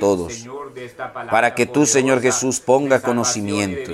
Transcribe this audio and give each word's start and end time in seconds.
todos. 0.00 0.44
Para 1.30 1.54
que 1.54 1.66
tú, 1.66 1.86
Señor 1.86 2.20
Jesús, 2.20 2.58
ponga 2.58 3.00
conocimiento. 3.00 3.92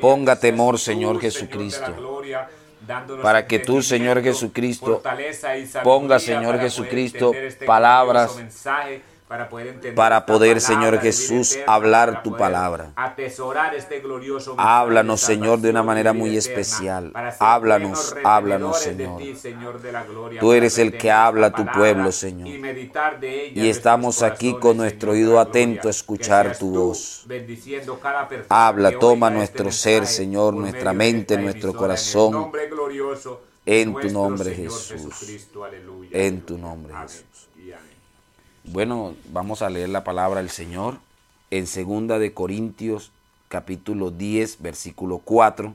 Ponga 0.00 0.38
temor, 0.38 0.78
Señor 0.78 1.18
Jesucristo. 1.20 1.94
Para 3.22 3.46
que 3.46 3.58
tú, 3.60 3.80
Señor 3.80 4.22
Jesucristo, 4.22 5.02
ponga, 5.82 6.18
Señor 6.18 6.58
Jesucristo, 6.58 7.32
palabras 7.64 8.36
para 9.32 9.48
poder, 9.48 9.66
entender 9.68 9.94
para 9.94 10.26
poder 10.26 10.60
Señor 10.60 11.00
Jesús, 11.00 11.58
hablar 11.66 12.22
tu 12.22 12.36
palabra. 12.36 12.92
Atesorar 12.96 13.74
este 13.74 14.00
glorioso 14.00 14.54
háblanos, 14.58 15.22
Señor, 15.22 15.58
de 15.60 15.70
una 15.70 15.82
manera 15.82 16.12
muy 16.12 16.36
especial. 16.36 17.14
Háblanos, 17.38 18.14
háblanos, 18.24 18.78
Señor. 18.78 19.22
Tú 20.38 20.52
eres 20.52 20.76
el 20.76 20.98
que 20.98 21.10
habla 21.10 21.46
a 21.46 21.52
tu 21.52 21.64
pueblo, 21.64 22.12
Señor. 22.12 22.46
Y 22.46 23.70
estamos 23.70 24.22
aquí 24.22 24.54
con 24.60 24.76
nuestro 24.76 25.12
oído 25.12 25.40
atento 25.40 25.88
a 25.88 25.92
escuchar 25.92 26.58
tu 26.58 26.70
voz. 26.70 27.26
Habla, 28.50 28.98
toma 28.98 29.30
nuestro 29.30 29.72
ser, 29.72 30.06
Señor, 30.06 30.52
nuestra 30.52 30.92
mente, 30.92 31.38
nuestro 31.38 31.72
corazón. 31.72 32.52
En 33.64 33.94
tu 33.94 34.10
nombre, 34.10 34.54
Jesús. 34.54 35.48
En 36.10 36.42
tu 36.42 36.58
nombre, 36.58 36.92
Jesús. 37.00 37.48
Bueno, 38.64 39.16
vamos 39.32 39.60
a 39.60 39.70
leer 39.70 39.88
la 39.88 40.04
palabra 40.04 40.40
del 40.40 40.48
Señor 40.48 40.98
en 41.50 41.66
segunda 41.66 42.20
de 42.20 42.32
Corintios 42.32 43.10
capítulo 43.48 44.12
10 44.12 44.62
versículo 44.62 45.18
4 45.18 45.74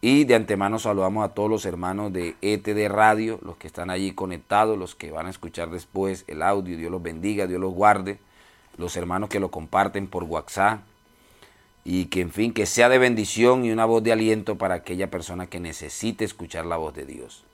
y 0.00 0.24
de 0.24 0.34
antemano 0.34 0.80
saludamos 0.80 1.24
a 1.24 1.32
todos 1.32 1.48
los 1.48 1.64
hermanos 1.64 2.12
de 2.12 2.34
ETD 2.42 2.88
Radio, 2.88 3.38
los 3.42 3.56
que 3.56 3.68
están 3.68 3.88
allí 3.88 4.12
conectados, 4.12 4.76
los 4.76 4.96
que 4.96 5.12
van 5.12 5.26
a 5.26 5.30
escuchar 5.30 5.70
después 5.70 6.24
el 6.26 6.42
audio, 6.42 6.76
Dios 6.76 6.90
los 6.90 7.02
bendiga, 7.02 7.46
Dios 7.46 7.60
los 7.60 7.72
guarde, 7.72 8.18
los 8.76 8.96
hermanos 8.96 9.28
que 9.28 9.38
lo 9.38 9.52
comparten 9.52 10.08
por 10.08 10.24
WhatsApp. 10.24 10.80
Y 11.84 12.06
que 12.06 12.20
en 12.20 12.32
fin, 12.32 12.52
que 12.52 12.66
sea 12.66 12.88
de 12.88 12.98
bendición 12.98 13.64
y 13.64 13.70
una 13.70 13.86
voz 13.86 14.02
de 14.02 14.12
aliento 14.12 14.56
para 14.56 14.74
aquella 14.74 15.08
persona 15.10 15.46
que 15.46 15.58
necesite 15.58 16.24
escuchar 16.24 16.66
la 16.66 16.76
voz 16.76 16.94
de 16.94 17.06
Dios. 17.06 17.44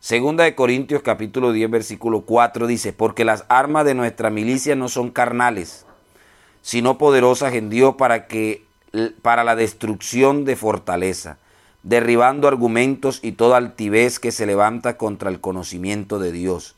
Segunda 0.00 0.44
de 0.44 0.54
Corintios 0.54 1.02
capítulo 1.02 1.50
10 1.50 1.70
versículo 1.70 2.20
4 2.20 2.68
dice, 2.68 2.92
porque 2.92 3.24
las 3.24 3.44
armas 3.48 3.84
de 3.84 3.94
nuestra 3.94 4.30
milicia 4.30 4.76
no 4.76 4.88
son 4.88 5.10
carnales, 5.10 5.86
sino 6.62 6.98
poderosas 6.98 7.54
en 7.54 7.68
Dios 7.68 7.96
para 7.96 8.28
que 8.28 8.64
para 9.22 9.42
la 9.42 9.56
destrucción 9.56 10.44
de 10.44 10.54
fortaleza, 10.54 11.38
derribando 11.82 12.46
argumentos 12.46 13.18
y 13.22 13.32
toda 13.32 13.56
altivez 13.56 14.20
que 14.20 14.30
se 14.30 14.46
levanta 14.46 14.96
contra 14.96 15.30
el 15.30 15.40
conocimiento 15.40 16.20
de 16.20 16.30
Dios, 16.30 16.76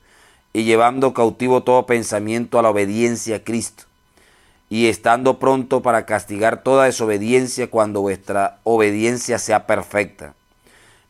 y 0.54 0.64
llevando 0.64 1.12
cautivo 1.12 1.62
todo 1.62 1.84
pensamiento 1.84 2.58
a 2.58 2.62
la 2.62 2.70
obediencia 2.70 3.36
a 3.36 3.44
Cristo, 3.44 3.84
y 4.70 4.86
estando 4.86 5.38
pronto 5.38 5.82
para 5.82 6.06
castigar 6.06 6.62
toda 6.62 6.86
desobediencia 6.86 7.68
cuando 7.68 8.00
vuestra 8.00 8.60
obediencia 8.64 9.38
sea 9.38 9.66
perfecta. 9.66 10.34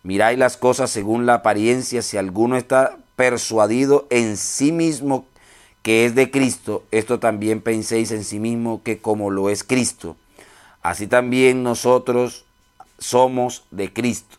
Miráis 0.03 0.39
las 0.39 0.57
cosas 0.57 0.91
según 0.91 1.27
la 1.27 1.35
apariencia, 1.35 2.01
si 2.01 2.17
alguno 2.17 2.57
está 2.57 2.97
persuadido 3.17 4.07
en 4.11 4.39
sí 4.39 4.73
mismo 4.73 5.27
que 5.83 6.07
es 6.07 6.15
de 6.15 6.31
Cristo, 6.31 6.85
esto 6.91 7.19
también 7.19 7.61
penséis 7.61 8.11
en 8.11 8.25
sí 8.25 8.39
mismo 8.39 8.83
que 8.83 8.99
como 8.99 9.31
lo 9.31 9.51
es 9.51 9.65
Cristo, 9.65 10.17
así 10.83 11.07
también 11.07 11.63
nosotros 11.63 12.45
somos 12.99 13.65
de 13.71 13.93
Cristo. 13.93 14.37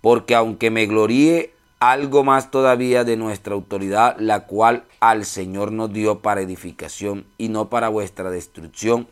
Porque 0.00 0.34
aunque 0.34 0.70
me 0.70 0.86
gloríe 0.86 1.52
algo 1.78 2.24
más 2.24 2.50
todavía 2.50 3.04
de 3.04 3.16
nuestra 3.16 3.54
autoridad, 3.54 4.16
la 4.18 4.46
cual 4.46 4.84
al 5.00 5.24
Señor 5.24 5.72
nos 5.72 5.92
dio 5.92 6.20
para 6.20 6.40
edificación 6.40 7.24
y 7.38 7.48
no 7.48 7.68
para 7.68 7.88
vuestra 7.88 8.30
destrucción, 8.30 9.08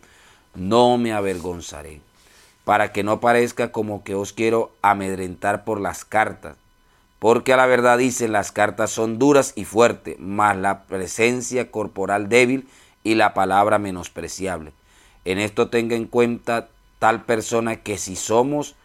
no 0.54 0.98
me 0.98 1.12
avergonzaré 1.12 2.00
para 2.70 2.92
que 2.92 3.02
no 3.02 3.18
parezca 3.18 3.72
como 3.72 4.04
que 4.04 4.14
os 4.14 4.32
quiero 4.32 4.70
amedrentar 4.80 5.64
por 5.64 5.80
las 5.80 6.04
cartas. 6.04 6.54
Porque 7.18 7.52
a 7.52 7.56
la 7.56 7.66
verdad 7.66 7.98
dicen 7.98 8.30
las 8.30 8.52
cartas 8.52 8.92
son 8.92 9.18
duras 9.18 9.54
y 9.56 9.64
fuertes, 9.64 10.14
mas 10.20 10.56
la 10.56 10.84
presencia 10.84 11.72
corporal 11.72 12.28
débil 12.28 12.68
y 13.02 13.16
la 13.16 13.34
palabra 13.34 13.80
menospreciable. 13.80 14.70
En 15.24 15.40
esto 15.40 15.68
tenga 15.68 15.96
en 15.96 16.06
cuenta 16.06 16.68
tal 17.00 17.24
persona 17.24 17.74
que 17.74 17.98
si 17.98 18.14
somos, 18.14 18.76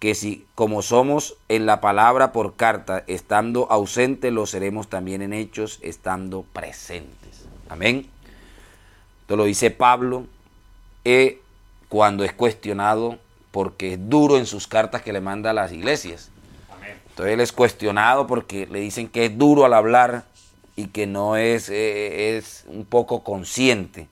que 0.00 0.14
si 0.14 0.44
como 0.54 0.82
somos 0.82 1.38
en 1.48 1.64
la 1.64 1.80
palabra 1.80 2.30
por 2.30 2.56
carta, 2.56 3.04
estando 3.06 3.68
ausentes, 3.70 4.34
lo 4.34 4.44
seremos 4.44 4.88
también 4.88 5.22
en 5.22 5.32
hechos, 5.32 5.78
estando 5.80 6.44
presentes. 6.52 7.46
Amén. 7.70 8.06
Esto 9.22 9.36
lo 9.36 9.44
dice 9.44 9.70
Pablo. 9.70 10.26
E 11.06 11.40
cuando 11.94 12.24
es 12.24 12.32
cuestionado 12.32 13.20
porque 13.54 13.92
es 13.92 14.10
duro 14.10 14.36
en 14.36 14.46
sus 14.46 14.66
cartas 14.66 15.02
que 15.02 15.12
le 15.12 15.20
manda 15.20 15.50
a 15.50 15.52
las 15.52 15.70
iglesias. 15.70 16.32
Entonces 17.10 17.34
él 17.34 17.40
es 17.40 17.52
cuestionado 17.52 18.26
porque 18.26 18.66
le 18.66 18.80
dicen 18.80 19.06
que 19.06 19.26
es 19.26 19.38
duro 19.38 19.64
al 19.64 19.74
hablar 19.74 20.24
y 20.74 20.88
que 20.88 21.06
no 21.06 21.36
es, 21.36 21.68
eh, 21.68 22.36
es 22.36 22.64
un 22.66 22.84
poco 22.84 23.22
consciente. 23.22 24.08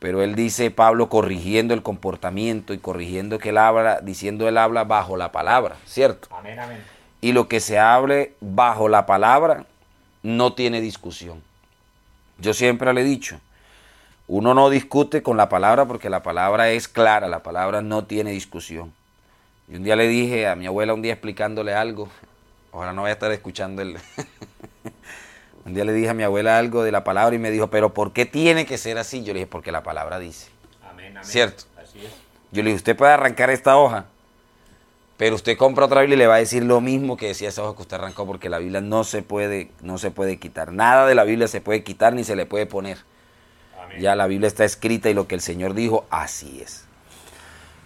Pero 0.00 0.20
él 0.20 0.34
dice, 0.34 0.72
Pablo, 0.72 1.08
corrigiendo 1.08 1.74
el 1.74 1.84
comportamiento 1.84 2.74
y 2.74 2.78
corrigiendo 2.78 3.38
que 3.38 3.50
él 3.50 3.58
habla, 3.58 4.00
diciendo 4.00 4.48
él 4.48 4.58
habla 4.58 4.82
bajo 4.82 5.16
la 5.16 5.30
palabra, 5.30 5.76
¿cierto? 5.86 6.26
Amén, 6.32 6.58
amén. 6.58 6.82
Y 7.20 7.30
lo 7.30 7.46
que 7.46 7.60
se 7.60 7.78
hable 7.78 8.34
bajo 8.40 8.88
la 8.88 9.06
palabra 9.06 9.64
no 10.24 10.54
tiene 10.54 10.80
discusión. 10.80 11.40
Yo 12.38 12.52
siempre 12.52 12.92
le 12.94 13.02
he 13.02 13.04
dicho, 13.04 13.38
uno 14.32 14.54
no 14.54 14.70
discute 14.70 15.24
con 15.24 15.36
la 15.36 15.48
palabra 15.48 15.86
porque 15.86 16.08
la 16.08 16.22
palabra 16.22 16.70
es 16.70 16.86
clara, 16.86 17.26
la 17.26 17.42
palabra 17.42 17.82
no 17.82 18.04
tiene 18.04 18.30
discusión. 18.30 18.92
Y 19.66 19.74
un 19.74 19.82
día 19.82 19.96
le 19.96 20.06
dije 20.06 20.46
a 20.46 20.54
mi 20.54 20.66
abuela, 20.66 20.94
un 20.94 21.02
día 21.02 21.12
explicándole 21.12 21.74
algo, 21.74 22.08
ahora 22.72 22.92
no 22.92 23.00
voy 23.00 23.10
a 23.10 23.14
estar 23.14 23.32
escuchando 23.32 23.82
el... 23.82 23.98
un 25.64 25.74
día 25.74 25.84
le 25.84 25.92
dije 25.92 26.10
a 26.10 26.14
mi 26.14 26.22
abuela 26.22 26.58
algo 26.58 26.84
de 26.84 26.92
la 26.92 27.02
palabra 27.02 27.34
y 27.34 27.40
me 27.40 27.50
dijo, 27.50 27.70
pero 27.70 27.92
¿por 27.92 28.12
qué 28.12 28.24
tiene 28.24 28.66
que 28.66 28.78
ser 28.78 28.98
así? 28.98 29.24
Yo 29.24 29.32
le 29.32 29.40
dije, 29.40 29.50
porque 29.50 29.72
la 29.72 29.82
palabra 29.82 30.20
dice. 30.20 30.48
Amén, 30.88 31.16
amén. 31.16 31.24
¿Cierto? 31.24 31.64
Así 31.76 31.98
es. 31.98 32.12
Yo 32.52 32.62
le 32.62 32.70
dije, 32.70 32.76
usted 32.76 32.96
puede 32.96 33.10
arrancar 33.10 33.50
esta 33.50 33.76
hoja, 33.78 34.04
pero 35.16 35.34
usted 35.34 35.56
compra 35.56 35.86
otra 35.86 36.02
Biblia 36.02 36.14
y 36.14 36.18
le 36.20 36.26
va 36.28 36.36
a 36.36 36.38
decir 36.38 36.62
lo 36.62 36.80
mismo 36.80 37.16
que 37.16 37.26
decía 37.26 37.48
esa 37.48 37.64
hoja 37.64 37.74
que 37.74 37.82
usted 37.82 37.96
arrancó, 37.96 38.26
porque 38.26 38.48
la 38.48 38.60
Biblia 38.60 38.80
no 38.80 39.02
se 39.02 39.22
puede, 39.22 39.72
no 39.82 39.98
se 39.98 40.12
puede 40.12 40.38
quitar. 40.38 40.70
Nada 40.70 41.08
de 41.08 41.16
la 41.16 41.24
Biblia 41.24 41.48
se 41.48 41.60
puede 41.60 41.82
quitar 41.82 42.12
ni 42.12 42.22
se 42.22 42.36
le 42.36 42.46
puede 42.46 42.66
poner. 42.66 42.98
Ya 43.98 44.14
la 44.14 44.26
Biblia 44.26 44.46
está 44.46 44.64
escrita 44.64 45.10
y 45.10 45.14
lo 45.14 45.26
que 45.26 45.34
el 45.34 45.40
Señor 45.40 45.74
dijo, 45.74 46.06
así 46.10 46.60
es. 46.62 46.84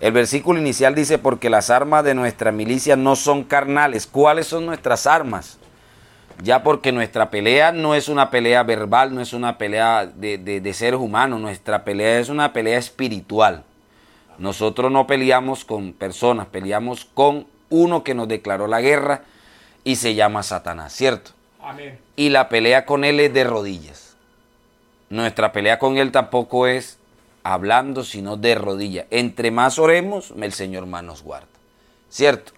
El 0.00 0.12
versículo 0.12 0.60
inicial 0.60 0.94
dice, 0.94 1.19
porque 1.19 1.48
las 1.48 1.70
armas 1.70 2.04
de 2.04 2.15
nuestra 2.15 2.53
milicia 2.53 2.97
no 2.97 3.16
son 3.16 3.44
carnales. 3.44 4.06
¿Cuáles 4.06 4.47
son 4.47 4.66
nuestras 4.66 5.06
armas? 5.06 5.59
Ya 6.43 6.62
porque 6.62 6.93
nuestra 6.93 7.31
pelea 7.31 7.72
no 7.72 7.94
es 7.94 8.09
una 8.09 8.31
pelea 8.31 8.62
verbal, 8.64 9.14
no 9.14 9.20
es 9.20 9.32
una 9.32 9.56
pelea 9.56 10.06
de, 10.06 10.37
de 10.37 10.75
seres 10.75 10.98
humanos, 10.98 11.41
nuestra 11.41 11.84
pelea 11.84 12.19
es 12.19 12.28
una 12.28 12.53
pelea 12.53 12.78
espiritual. 12.78 13.64
Nosotros 14.38 14.91
no 14.91 15.06
peleamos 15.06 15.64
con 15.64 15.93
personas, 15.93 16.48
peleamos 16.48 17.04
con 17.04 17.47
uno 17.70 18.03
que 18.03 18.14
nos 18.14 18.26
declaró 18.26 18.66
la 18.66 18.81
guerra 18.81 19.22
y 19.84 19.97
se 19.97 20.14
llama 20.14 20.43
Satanás, 20.43 20.93
¿cierto? 20.93 21.31
Amén. 21.62 21.98
Y 22.16 22.31
la 22.31 22.48
pelea 22.48 22.84
con 22.84 23.04
él 23.04 23.20
es 23.20 23.32
de 23.32 23.44
rodillas. 23.44 24.03
Nuestra 25.10 25.53
pelea 25.53 25.78
con 25.78 25.98
Él 25.98 26.12
tampoco 26.12 26.66
es 26.66 26.98
hablando, 27.42 28.03
sino 28.04 28.37
de 28.37 28.54
rodillas. 28.54 29.06
Entre 29.10 29.50
más 29.50 29.78
oremos, 29.78 30.32
el 30.41 30.53
Señor 30.53 30.87
más 30.87 31.04
nos 31.04 31.22
guarda. 31.22 31.47
¿Cierto? 32.09 32.53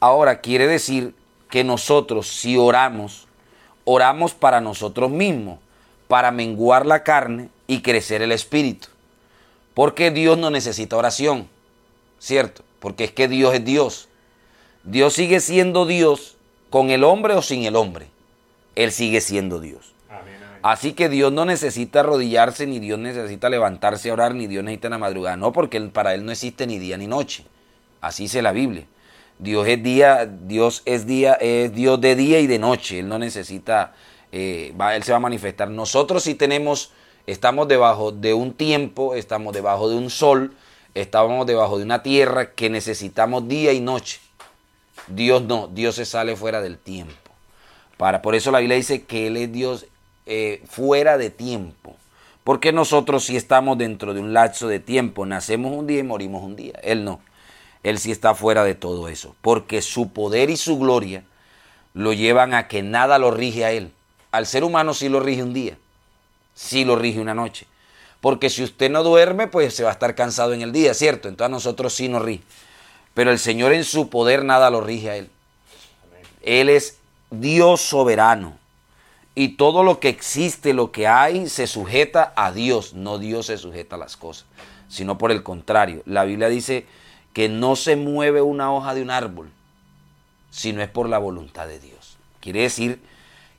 Ahora 0.00 0.40
quiere 0.40 0.66
decir 0.66 1.14
que 1.48 1.64
nosotros, 1.64 2.28
si 2.28 2.56
oramos, 2.56 3.26
oramos 3.84 4.34
para 4.34 4.60
nosotros 4.60 5.10
mismos, 5.10 5.60
para 6.08 6.30
menguar 6.30 6.84
la 6.84 7.02
carne 7.02 7.48
y 7.66 7.80
crecer 7.80 8.20
el 8.20 8.32
espíritu. 8.32 8.88
Porque 9.72 10.10
Dios 10.10 10.36
no 10.36 10.50
necesita 10.50 10.96
oración, 10.96 11.48
¿cierto? 12.18 12.62
Porque 12.80 13.04
es 13.04 13.12
que 13.12 13.28
Dios 13.28 13.54
es 13.54 13.64
Dios. 13.64 14.08
Dios 14.82 15.14
sigue 15.14 15.40
siendo 15.40 15.86
Dios 15.86 16.36
con 16.68 16.90
el 16.90 17.02
hombre 17.02 17.34
o 17.34 17.40
sin 17.40 17.64
el 17.64 17.76
hombre. 17.76 18.08
Él 18.74 18.92
sigue 18.92 19.20
siendo 19.22 19.58
Dios. 19.60 19.93
Así 20.64 20.94
que 20.94 21.10
Dios 21.10 21.30
no 21.30 21.44
necesita 21.44 22.00
arrodillarse, 22.00 22.66
ni 22.66 22.78
Dios 22.78 22.98
necesita 22.98 23.50
levantarse 23.50 24.08
a 24.08 24.14
orar, 24.14 24.34
ni 24.34 24.46
Dios 24.46 24.64
necesita 24.64 24.88
la 24.88 24.96
madrugada. 24.96 25.36
No, 25.36 25.52
porque 25.52 25.78
para 25.82 26.14
Él 26.14 26.24
no 26.24 26.32
existe 26.32 26.66
ni 26.66 26.78
día 26.78 26.96
ni 26.96 27.06
noche. 27.06 27.44
Así 28.00 28.22
dice 28.22 28.40
la 28.40 28.52
Biblia. 28.52 28.86
Dios 29.38 29.68
es 29.68 29.82
día, 29.82 30.24
Dios 30.24 30.80
es 30.86 31.06
día, 31.06 31.34
es 31.34 31.74
Dios 31.74 32.00
de 32.00 32.16
día 32.16 32.40
y 32.40 32.46
de 32.46 32.58
noche. 32.58 33.00
Él 33.00 33.08
no 33.08 33.18
necesita, 33.18 33.92
eh, 34.32 34.72
Él 34.94 35.02
se 35.02 35.12
va 35.12 35.18
a 35.18 35.20
manifestar. 35.20 35.68
Nosotros 35.68 36.22
sí 36.22 36.34
tenemos, 36.34 36.92
estamos 37.26 37.68
debajo 37.68 38.10
de 38.10 38.32
un 38.32 38.54
tiempo, 38.54 39.14
estamos 39.14 39.52
debajo 39.52 39.90
de 39.90 39.96
un 39.96 40.08
sol, 40.08 40.54
estamos 40.94 41.46
debajo 41.46 41.76
de 41.76 41.84
una 41.84 42.02
tierra 42.02 42.52
que 42.52 42.70
necesitamos 42.70 43.48
día 43.48 43.74
y 43.74 43.80
noche. 43.80 44.18
Dios 45.08 45.42
no, 45.42 45.68
Dios 45.68 45.96
se 45.96 46.06
sale 46.06 46.36
fuera 46.36 46.62
del 46.62 46.78
tiempo. 46.78 47.12
Para, 47.98 48.22
por 48.22 48.34
eso 48.34 48.50
la 48.50 48.60
Biblia 48.60 48.78
dice 48.78 49.02
que 49.02 49.26
Él 49.26 49.36
es 49.36 49.52
Dios 49.52 49.86
eh, 50.26 50.62
fuera 50.68 51.18
de 51.18 51.30
tiempo. 51.30 51.96
Porque 52.44 52.72
nosotros 52.72 53.24
sí 53.24 53.36
estamos 53.36 53.78
dentro 53.78 54.12
de 54.12 54.20
un 54.20 54.34
lapso 54.34 54.68
de 54.68 54.78
tiempo, 54.78 55.24
nacemos 55.24 55.72
un 55.72 55.86
día 55.86 56.00
y 56.00 56.02
morimos 56.02 56.42
un 56.42 56.56
día. 56.56 56.78
Él 56.82 57.04
no. 57.04 57.20
Él 57.82 57.98
sí 57.98 58.10
está 58.10 58.34
fuera 58.34 58.64
de 58.64 58.74
todo 58.74 59.08
eso. 59.08 59.34
Porque 59.40 59.80
su 59.82 60.10
poder 60.12 60.50
y 60.50 60.56
su 60.56 60.78
gloria 60.78 61.24
lo 61.94 62.12
llevan 62.12 62.52
a 62.52 62.68
que 62.68 62.82
nada 62.82 63.18
lo 63.18 63.30
rige 63.30 63.64
a 63.64 63.72
él. 63.72 63.92
Al 64.30 64.46
ser 64.46 64.64
humano 64.64 64.94
sí 64.94 65.08
lo 65.08 65.20
rige 65.20 65.42
un 65.42 65.54
día, 65.54 65.78
sí 66.54 66.84
lo 66.84 66.96
rige 66.96 67.20
una 67.20 67.34
noche. 67.34 67.66
Porque 68.20 68.50
si 68.50 68.64
usted 68.64 68.90
no 68.90 69.02
duerme, 69.02 69.46
pues 69.46 69.74
se 69.74 69.84
va 69.84 69.90
a 69.90 69.92
estar 69.92 70.14
cansado 70.14 70.54
en 70.54 70.62
el 70.62 70.72
día, 70.72 70.92
¿cierto? 70.92 71.28
Entonces 71.28 71.46
a 71.46 71.54
nosotros 71.54 71.94
sí 71.94 72.08
nos 72.08 72.22
rige. 72.22 72.42
Pero 73.14 73.30
el 73.30 73.38
Señor 73.38 73.72
en 73.72 73.84
su 73.84 74.10
poder 74.10 74.44
nada 74.44 74.70
lo 74.70 74.80
rige 74.80 75.10
a 75.10 75.16
él. 75.16 75.30
Él 76.42 76.68
es 76.68 76.98
Dios 77.30 77.80
soberano. 77.80 78.58
Y 79.34 79.56
todo 79.56 79.82
lo 79.82 79.98
que 79.98 80.08
existe, 80.08 80.74
lo 80.74 80.92
que 80.92 81.08
hay, 81.08 81.48
se 81.48 81.66
sujeta 81.66 82.32
a 82.36 82.52
Dios. 82.52 82.94
No 82.94 83.18
Dios 83.18 83.46
se 83.46 83.58
sujeta 83.58 83.96
a 83.96 83.98
las 83.98 84.16
cosas, 84.16 84.46
sino 84.88 85.18
por 85.18 85.32
el 85.32 85.42
contrario. 85.42 86.02
La 86.06 86.24
Biblia 86.24 86.48
dice 86.48 86.86
que 87.32 87.48
no 87.48 87.74
se 87.74 87.96
mueve 87.96 88.42
una 88.42 88.72
hoja 88.72 88.94
de 88.94 89.02
un 89.02 89.10
árbol 89.10 89.50
si 90.50 90.72
no 90.72 90.82
es 90.82 90.88
por 90.88 91.08
la 91.08 91.18
voluntad 91.18 91.66
de 91.66 91.80
Dios. 91.80 92.16
Quiere 92.40 92.60
decir 92.60 93.00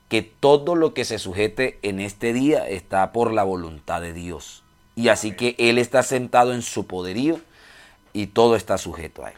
que 0.08 0.22
todo 0.22 0.74
lo 0.74 0.94
que 0.94 1.04
se 1.04 1.18
sujete 1.18 1.78
en 1.82 2.00
este 2.00 2.32
día 2.32 2.66
está 2.68 3.12
por 3.12 3.32
la 3.32 3.44
voluntad 3.44 4.00
de 4.00 4.14
Dios. 4.14 4.62
Y 4.94 5.08
así 5.08 5.32
que 5.32 5.56
Él 5.58 5.76
está 5.76 6.02
sentado 6.02 6.54
en 6.54 6.62
su 6.62 6.86
poderío 6.86 7.38
y 8.14 8.28
todo 8.28 8.56
está 8.56 8.78
sujeto 8.78 9.26
a 9.26 9.30
Él. 9.30 9.36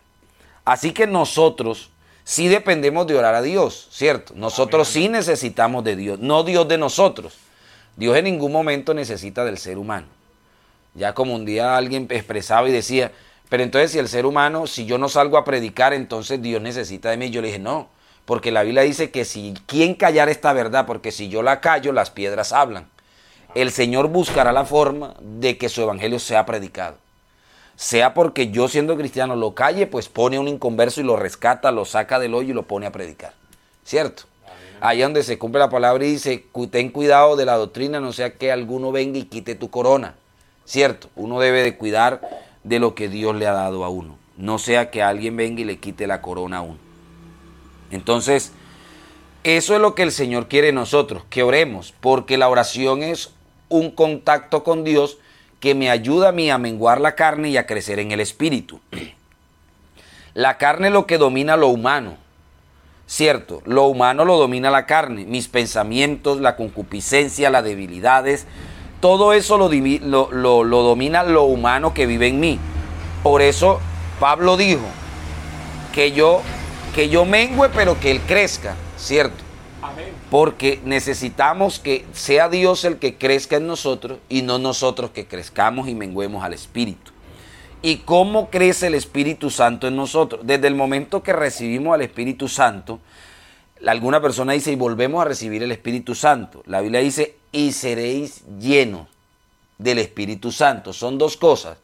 Así 0.64 0.92
que 0.92 1.08
nosotros 1.08 1.90
sí 2.28 2.46
dependemos 2.46 3.06
de 3.06 3.16
orar 3.16 3.34
a 3.34 3.40
Dios, 3.40 3.88
¿cierto? 3.90 4.34
Nosotros 4.36 4.88
sí 4.88 5.08
necesitamos 5.08 5.82
de 5.82 5.96
Dios, 5.96 6.18
no 6.18 6.44
Dios 6.44 6.68
de 6.68 6.76
nosotros. 6.76 7.38
Dios 7.96 8.18
en 8.18 8.26
ningún 8.26 8.52
momento 8.52 8.92
necesita 8.92 9.46
del 9.46 9.56
ser 9.56 9.78
humano. 9.78 10.06
Ya 10.92 11.14
como 11.14 11.34
un 11.34 11.46
día 11.46 11.78
alguien 11.78 12.06
expresaba 12.10 12.68
y 12.68 12.72
decía, 12.72 13.12
pero 13.48 13.62
entonces 13.62 13.92
si 13.92 13.98
el 13.98 14.08
ser 14.08 14.26
humano, 14.26 14.66
si 14.66 14.84
yo 14.84 14.98
no 14.98 15.08
salgo 15.08 15.38
a 15.38 15.44
predicar, 15.46 15.94
entonces 15.94 16.42
Dios 16.42 16.60
necesita 16.60 17.08
de 17.08 17.16
mí. 17.16 17.30
Yo 17.30 17.40
le 17.40 17.46
dije, 17.48 17.60
no, 17.60 17.88
porque 18.26 18.52
la 18.52 18.62
Biblia 18.62 18.82
dice 18.82 19.10
que 19.10 19.24
si 19.24 19.54
quién 19.64 19.94
callar 19.94 20.28
esta 20.28 20.52
verdad, 20.52 20.84
porque 20.84 21.12
si 21.12 21.30
yo 21.30 21.42
la 21.42 21.62
callo, 21.62 21.92
las 21.92 22.10
piedras 22.10 22.52
hablan. 22.52 22.90
El 23.54 23.72
Señor 23.72 24.08
buscará 24.08 24.52
la 24.52 24.66
forma 24.66 25.14
de 25.22 25.56
que 25.56 25.70
su 25.70 25.80
evangelio 25.80 26.18
sea 26.18 26.44
predicado 26.44 26.98
sea 27.78 28.12
porque 28.12 28.50
yo 28.50 28.66
siendo 28.66 28.96
cristiano 28.96 29.36
lo 29.36 29.54
calle, 29.54 29.86
pues 29.86 30.08
pone 30.08 30.36
a 30.36 30.40
un 30.40 30.48
inconverso 30.48 31.00
y 31.00 31.04
lo 31.04 31.14
rescata, 31.14 31.70
lo 31.70 31.84
saca 31.84 32.18
del 32.18 32.34
hoyo 32.34 32.50
y 32.50 32.52
lo 32.52 32.64
pone 32.64 32.86
a 32.86 32.90
predicar. 32.90 33.34
¿Cierto? 33.84 34.24
Ahí 34.80 35.00
donde 35.00 35.22
se 35.22 35.38
cumple 35.38 35.60
la 35.60 35.70
palabra 35.70 36.04
y 36.04 36.10
dice, 36.10 36.44
ten 36.72 36.90
cuidado 36.90 37.36
de 37.36 37.44
la 37.44 37.56
doctrina, 37.56 38.00
no 38.00 38.12
sea 38.12 38.34
que 38.34 38.50
alguno 38.50 38.90
venga 38.90 39.20
y 39.20 39.26
quite 39.26 39.54
tu 39.54 39.70
corona. 39.70 40.16
¿Cierto? 40.64 41.08
Uno 41.14 41.38
debe 41.38 41.62
de 41.62 41.76
cuidar 41.76 42.20
de 42.64 42.80
lo 42.80 42.96
que 42.96 43.08
Dios 43.08 43.36
le 43.36 43.46
ha 43.46 43.52
dado 43.52 43.84
a 43.84 43.88
uno. 43.88 44.18
No 44.36 44.58
sea 44.58 44.90
que 44.90 45.00
alguien 45.00 45.36
venga 45.36 45.60
y 45.60 45.64
le 45.64 45.78
quite 45.78 46.08
la 46.08 46.20
corona 46.20 46.58
a 46.58 46.62
uno. 46.62 46.78
Entonces, 47.92 48.50
eso 49.44 49.76
es 49.76 49.80
lo 49.80 49.94
que 49.94 50.02
el 50.02 50.10
Señor 50.10 50.48
quiere 50.48 50.72
nosotros, 50.72 51.22
que 51.30 51.44
oremos, 51.44 51.94
porque 52.00 52.38
la 52.38 52.48
oración 52.48 53.04
es 53.04 53.30
un 53.68 53.92
contacto 53.92 54.64
con 54.64 54.82
Dios 54.82 55.18
que 55.60 55.74
me 55.74 55.90
ayuda 55.90 56.30
a 56.30 56.32
mí 56.32 56.50
a 56.50 56.58
menguar 56.58 57.00
la 57.00 57.14
carne 57.14 57.50
y 57.50 57.56
a 57.56 57.66
crecer 57.66 57.98
en 57.98 58.12
el 58.12 58.20
espíritu. 58.20 58.80
La 60.34 60.56
carne 60.56 60.88
es 60.88 60.92
lo 60.92 61.06
que 61.06 61.18
domina 61.18 61.56
lo 61.56 61.66
humano. 61.68 62.16
Cierto, 63.06 63.60
lo 63.64 63.86
humano 63.86 64.24
lo 64.24 64.36
domina 64.36 64.70
la 64.70 64.84
carne, 64.84 65.24
mis 65.24 65.48
pensamientos, 65.48 66.40
la 66.40 66.54
concupiscencia, 66.54 67.50
las 67.50 67.64
debilidades, 67.64 68.46
todo 69.00 69.32
eso 69.32 69.56
lo, 69.56 69.68
lo, 70.30 70.64
lo 70.64 70.82
domina 70.82 71.22
lo 71.22 71.44
humano 71.44 71.94
que 71.94 72.06
vive 72.06 72.28
en 72.28 72.38
mí. 72.38 72.60
Por 73.22 73.40
eso 73.40 73.80
Pablo 74.20 74.56
dijo 74.56 74.84
que 75.92 76.12
yo, 76.12 76.42
que 76.94 77.08
yo 77.08 77.24
mengue 77.24 77.70
pero 77.70 77.98
que 77.98 78.10
él 78.10 78.20
crezca, 78.20 78.76
¿cierto? 78.96 79.42
Porque 80.30 80.80
necesitamos 80.84 81.78
que 81.78 82.04
sea 82.12 82.48
Dios 82.48 82.84
el 82.84 82.98
que 82.98 83.16
crezca 83.16 83.56
en 83.56 83.66
nosotros 83.66 84.18
y 84.28 84.42
no 84.42 84.58
nosotros 84.58 85.10
que 85.10 85.26
crezcamos 85.26 85.88
y 85.88 85.94
menguemos 85.94 86.44
al 86.44 86.52
Espíritu. 86.52 87.12
¿Y 87.80 87.98
cómo 87.98 88.50
crece 88.50 88.88
el 88.88 88.94
Espíritu 88.94 89.50
Santo 89.50 89.86
en 89.86 89.96
nosotros? 89.96 90.42
Desde 90.44 90.66
el 90.66 90.74
momento 90.74 91.22
que 91.22 91.32
recibimos 91.32 91.94
al 91.94 92.02
Espíritu 92.02 92.48
Santo, 92.48 93.00
alguna 93.86 94.20
persona 94.20 94.52
dice, 94.52 94.72
y 94.72 94.76
volvemos 94.76 95.22
a 95.22 95.24
recibir 95.24 95.62
el 95.62 95.72
Espíritu 95.72 96.14
Santo. 96.14 96.62
La 96.66 96.80
Biblia 96.80 97.00
dice, 97.00 97.36
y 97.52 97.72
seréis 97.72 98.42
llenos 98.58 99.06
del 99.78 99.98
Espíritu 99.98 100.50
Santo. 100.50 100.92
Son 100.92 101.18
dos 101.18 101.36
cosas. 101.36 101.78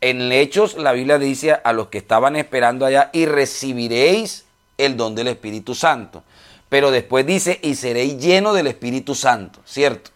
En 0.00 0.30
Hechos, 0.30 0.76
la 0.76 0.92
Biblia 0.92 1.18
dice 1.18 1.56
a 1.62 1.72
los 1.72 1.88
que 1.88 1.98
estaban 1.98 2.36
esperando 2.36 2.86
allá, 2.86 3.10
y 3.12 3.26
recibiréis 3.26 4.44
el 4.78 4.96
don 4.96 5.14
del 5.14 5.28
Espíritu 5.28 5.74
Santo. 5.74 6.22
Pero 6.68 6.90
después 6.90 7.26
dice, 7.26 7.60
y 7.62 7.76
seréis 7.76 8.18
lleno 8.18 8.52
del 8.52 8.66
Espíritu 8.66 9.14
Santo, 9.14 9.60
¿cierto? 9.64 10.10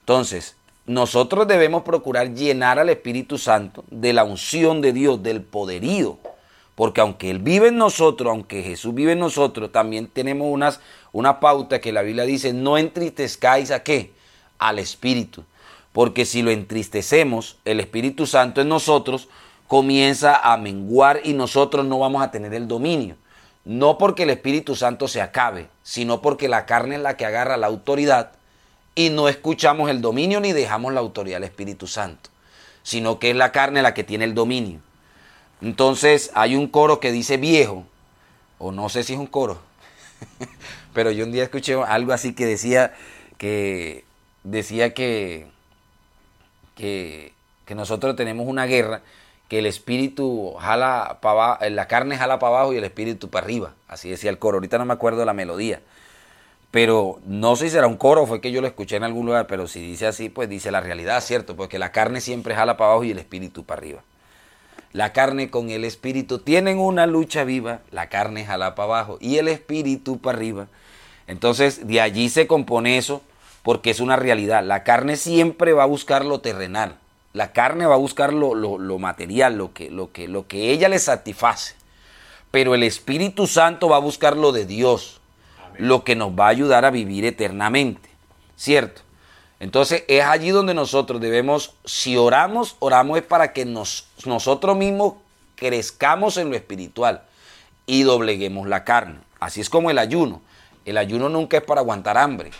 Entonces, 0.00 0.56
nosotros 0.86 1.48
debemos 1.48 1.82
procurar 1.82 2.34
llenar 2.34 2.78
al 2.78 2.90
Espíritu 2.90 3.38
Santo 3.38 3.84
de 3.90 4.12
la 4.12 4.24
unción 4.24 4.80
de 4.80 4.92
Dios, 4.92 5.22
del 5.22 5.42
poderío. 5.42 6.18
Porque 6.74 7.00
aunque 7.00 7.30
Él 7.30 7.38
vive 7.38 7.68
en 7.68 7.76
nosotros, 7.76 8.30
aunque 8.30 8.62
Jesús 8.62 8.94
vive 8.94 9.12
en 9.12 9.20
nosotros, 9.20 9.72
también 9.72 10.08
tenemos 10.08 10.48
unas, 10.50 10.80
una 11.12 11.40
pauta 11.40 11.80
que 11.80 11.92
la 11.92 12.02
Biblia 12.02 12.24
dice, 12.24 12.52
no 12.52 12.78
entristezcáis 12.78 13.70
a 13.70 13.82
qué? 13.82 14.12
Al 14.58 14.78
Espíritu. 14.78 15.44
Porque 15.92 16.24
si 16.24 16.42
lo 16.42 16.50
entristecemos, 16.50 17.56
el 17.64 17.80
Espíritu 17.80 18.26
Santo 18.26 18.60
en 18.60 18.68
nosotros 18.68 19.28
comienza 19.68 20.36
a 20.36 20.56
menguar 20.56 21.20
y 21.24 21.32
nosotros 21.32 21.86
no 21.86 21.98
vamos 22.00 22.22
a 22.22 22.30
tener 22.30 22.52
el 22.54 22.68
dominio 22.68 23.16
no 23.64 23.98
porque 23.98 24.24
el 24.24 24.30
Espíritu 24.30 24.76
Santo 24.76 25.08
se 25.08 25.20
acabe, 25.20 25.68
sino 25.82 26.20
porque 26.20 26.48
la 26.48 26.66
carne 26.66 26.96
es 26.96 27.00
la 27.00 27.16
que 27.16 27.24
agarra 27.24 27.56
la 27.56 27.66
autoridad 27.66 28.32
y 28.94 29.10
no 29.10 29.28
escuchamos 29.28 29.90
el 29.90 30.00
dominio 30.00 30.40
ni 30.40 30.52
dejamos 30.52 30.92
la 30.92 31.00
autoridad 31.00 31.38
al 31.38 31.44
Espíritu 31.44 31.86
Santo, 31.86 32.30
sino 32.82 33.18
que 33.18 33.30
es 33.30 33.36
la 33.36 33.52
carne 33.52 33.82
la 33.82 33.94
que 33.94 34.04
tiene 34.04 34.24
el 34.24 34.34
dominio. 34.34 34.80
Entonces 35.62 36.30
hay 36.34 36.56
un 36.56 36.68
coro 36.68 37.00
que 37.00 37.10
dice 37.10 37.38
viejo, 37.38 37.86
o 38.58 38.70
no 38.70 38.88
sé 38.88 39.02
si 39.02 39.14
es 39.14 39.18
un 39.18 39.26
coro, 39.26 39.60
pero 40.92 41.10
yo 41.10 41.24
un 41.24 41.32
día 41.32 41.44
escuché 41.44 41.74
algo 41.74 42.12
así 42.12 42.34
que 42.34 42.46
decía 42.46 42.94
que 43.38 44.04
decía 44.44 44.94
que, 44.94 45.46
que, 46.76 47.32
que 47.64 47.74
nosotros 47.74 48.14
tenemos 48.14 48.46
una 48.46 48.66
guerra 48.66 49.02
que 49.48 49.58
el 49.58 49.66
espíritu 49.66 50.54
jala 50.58 51.18
para 51.20 51.32
abajo, 51.32 51.64
la 51.68 51.86
carne 51.86 52.16
jala 52.16 52.38
para 52.38 52.56
abajo 52.56 52.72
y 52.72 52.78
el 52.78 52.84
espíritu 52.84 53.28
para 53.30 53.44
arriba. 53.44 53.74
Así 53.88 54.08
decía 54.08 54.30
el 54.30 54.38
coro. 54.38 54.56
Ahorita 54.56 54.78
no 54.78 54.84
me 54.84 54.94
acuerdo 54.94 55.24
la 55.24 55.32
melodía. 55.32 55.80
Pero 56.70 57.20
no 57.24 57.54
sé 57.54 57.66
si 57.66 57.70
será 57.70 57.86
un 57.86 57.96
coro, 57.96 58.26
fue 58.26 58.40
que 58.40 58.50
yo 58.50 58.60
lo 58.60 58.66
escuché 58.66 58.96
en 58.96 59.04
algún 59.04 59.26
lugar, 59.26 59.46
pero 59.46 59.68
si 59.68 59.80
dice 59.80 60.08
así, 60.08 60.28
pues 60.28 60.48
dice 60.48 60.72
la 60.72 60.80
realidad, 60.80 61.20
¿cierto? 61.20 61.54
Porque 61.54 61.78
la 61.78 61.92
carne 61.92 62.20
siempre 62.20 62.56
jala 62.56 62.76
para 62.76 62.90
abajo 62.90 63.04
y 63.04 63.12
el 63.12 63.18
espíritu 63.18 63.64
para 63.64 63.78
arriba. 63.78 64.02
La 64.92 65.12
carne 65.12 65.50
con 65.50 65.70
el 65.70 65.84
espíritu 65.84 66.40
tienen 66.40 66.78
una 66.78 67.06
lucha 67.06 67.44
viva, 67.44 67.80
la 67.92 68.08
carne 68.08 68.44
jala 68.44 68.74
para 68.74 68.86
abajo 68.86 69.18
y 69.20 69.38
el 69.38 69.46
espíritu 69.46 70.18
para 70.18 70.36
arriba. 70.36 70.66
Entonces, 71.28 71.86
de 71.86 72.00
allí 72.00 72.28
se 72.28 72.48
compone 72.48 72.98
eso, 72.98 73.22
porque 73.62 73.90
es 73.90 74.00
una 74.00 74.16
realidad. 74.16 74.64
La 74.64 74.82
carne 74.82 75.16
siempre 75.16 75.72
va 75.72 75.84
a 75.84 75.86
buscar 75.86 76.24
lo 76.24 76.40
terrenal. 76.40 76.96
La 77.34 77.52
carne 77.52 77.84
va 77.84 77.94
a 77.94 77.98
buscar 77.98 78.32
lo, 78.32 78.98
material, 78.98 79.58
lo 79.58 79.74
que, 79.74 79.90
lo, 79.90 80.12
que, 80.12 80.28
lo 80.28 80.46
que 80.46 80.70
ella 80.70 80.88
le 80.88 80.98
satisface. 80.98 81.74
Pero 82.50 82.74
el 82.74 82.84
Espíritu 82.84 83.46
Santo 83.46 83.88
va 83.88 83.96
a 83.96 84.00
buscar 84.00 84.36
lo 84.36 84.52
de 84.52 84.64
Dios, 84.64 85.20
lo 85.76 86.04
que 86.04 86.14
nos 86.14 86.30
va 86.30 86.46
a 86.46 86.50
ayudar 86.50 86.84
a 86.84 86.90
vivir 86.90 87.24
eternamente. 87.24 88.08
¿Cierto? 88.56 89.02
Entonces 89.58 90.04
es 90.08 90.24
allí 90.24 90.50
donde 90.50 90.74
nosotros 90.74 91.20
debemos, 91.20 91.74
si 91.84 92.16
oramos, 92.16 92.76
oramos 92.78 93.18
es 93.18 93.24
para 93.24 93.52
que 93.52 93.64
nos, 93.64 94.06
nosotros 94.24 94.76
mismos 94.76 95.14
crezcamos 95.56 96.36
en 96.36 96.50
lo 96.50 96.56
espiritual 96.56 97.22
y 97.86 98.02
dobleguemos 98.02 98.68
la 98.68 98.84
carne. 98.84 99.18
Así 99.40 99.60
es 99.60 99.68
como 99.68 99.90
el 99.90 99.98
ayuno. 99.98 100.40
El 100.84 100.98
ayuno 100.98 101.28
nunca 101.28 101.56
es 101.56 101.64
para 101.64 101.80
aguantar 101.80 102.16
hambre. 102.16 102.52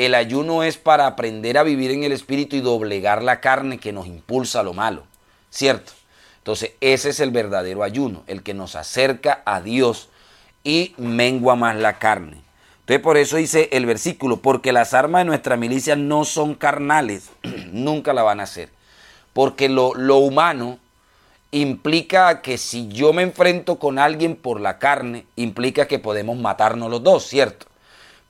El 0.00 0.14
ayuno 0.14 0.62
es 0.62 0.78
para 0.78 1.06
aprender 1.06 1.58
a 1.58 1.62
vivir 1.62 1.90
en 1.90 2.04
el 2.04 2.12
espíritu 2.12 2.56
y 2.56 2.62
doblegar 2.62 3.22
la 3.22 3.42
carne 3.42 3.76
que 3.76 3.92
nos 3.92 4.06
impulsa 4.06 4.60
a 4.60 4.62
lo 4.62 4.72
malo, 4.72 5.04
¿cierto? 5.50 5.92
Entonces 6.38 6.70
ese 6.80 7.10
es 7.10 7.20
el 7.20 7.32
verdadero 7.32 7.82
ayuno, 7.82 8.22
el 8.26 8.42
que 8.42 8.54
nos 8.54 8.76
acerca 8.76 9.42
a 9.44 9.60
Dios 9.60 10.08
y 10.64 10.94
mengua 10.96 11.54
más 11.54 11.76
la 11.76 11.98
carne. 11.98 12.40
Entonces 12.78 13.02
por 13.02 13.18
eso 13.18 13.36
dice 13.36 13.68
el 13.72 13.84
versículo, 13.84 14.38
porque 14.38 14.72
las 14.72 14.94
armas 14.94 15.20
de 15.20 15.26
nuestra 15.26 15.58
milicia 15.58 15.96
no 15.96 16.24
son 16.24 16.54
carnales, 16.54 17.28
nunca 17.70 18.14
la 18.14 18.22
van 18.22 18.40
a 18.40 18.44
hacer. 18.44 18.70
Porque 19.34 19.68
lo, 19.68 19.92
lo 19.94 20.16
humano 20.16 20.78
implica 21.50 22.40
que 22.40 22.56
si 22.56 22.88
yo 22.88 23.12
me 23.12 23.20
enfrento 23.20 23.78
con 23.78 23.98
alguien 23.98 24.34
por 24.34 24.62
la 24.62 24.78
carne, 24.78 25.26
implica 25.36 25.86
que 25.86 25.98
podemos 25.98 26.38
matarnos 26.38 26.90
los 26.90 27.02
dos, 27.02 27.26
¿cierto? 27.26 27.66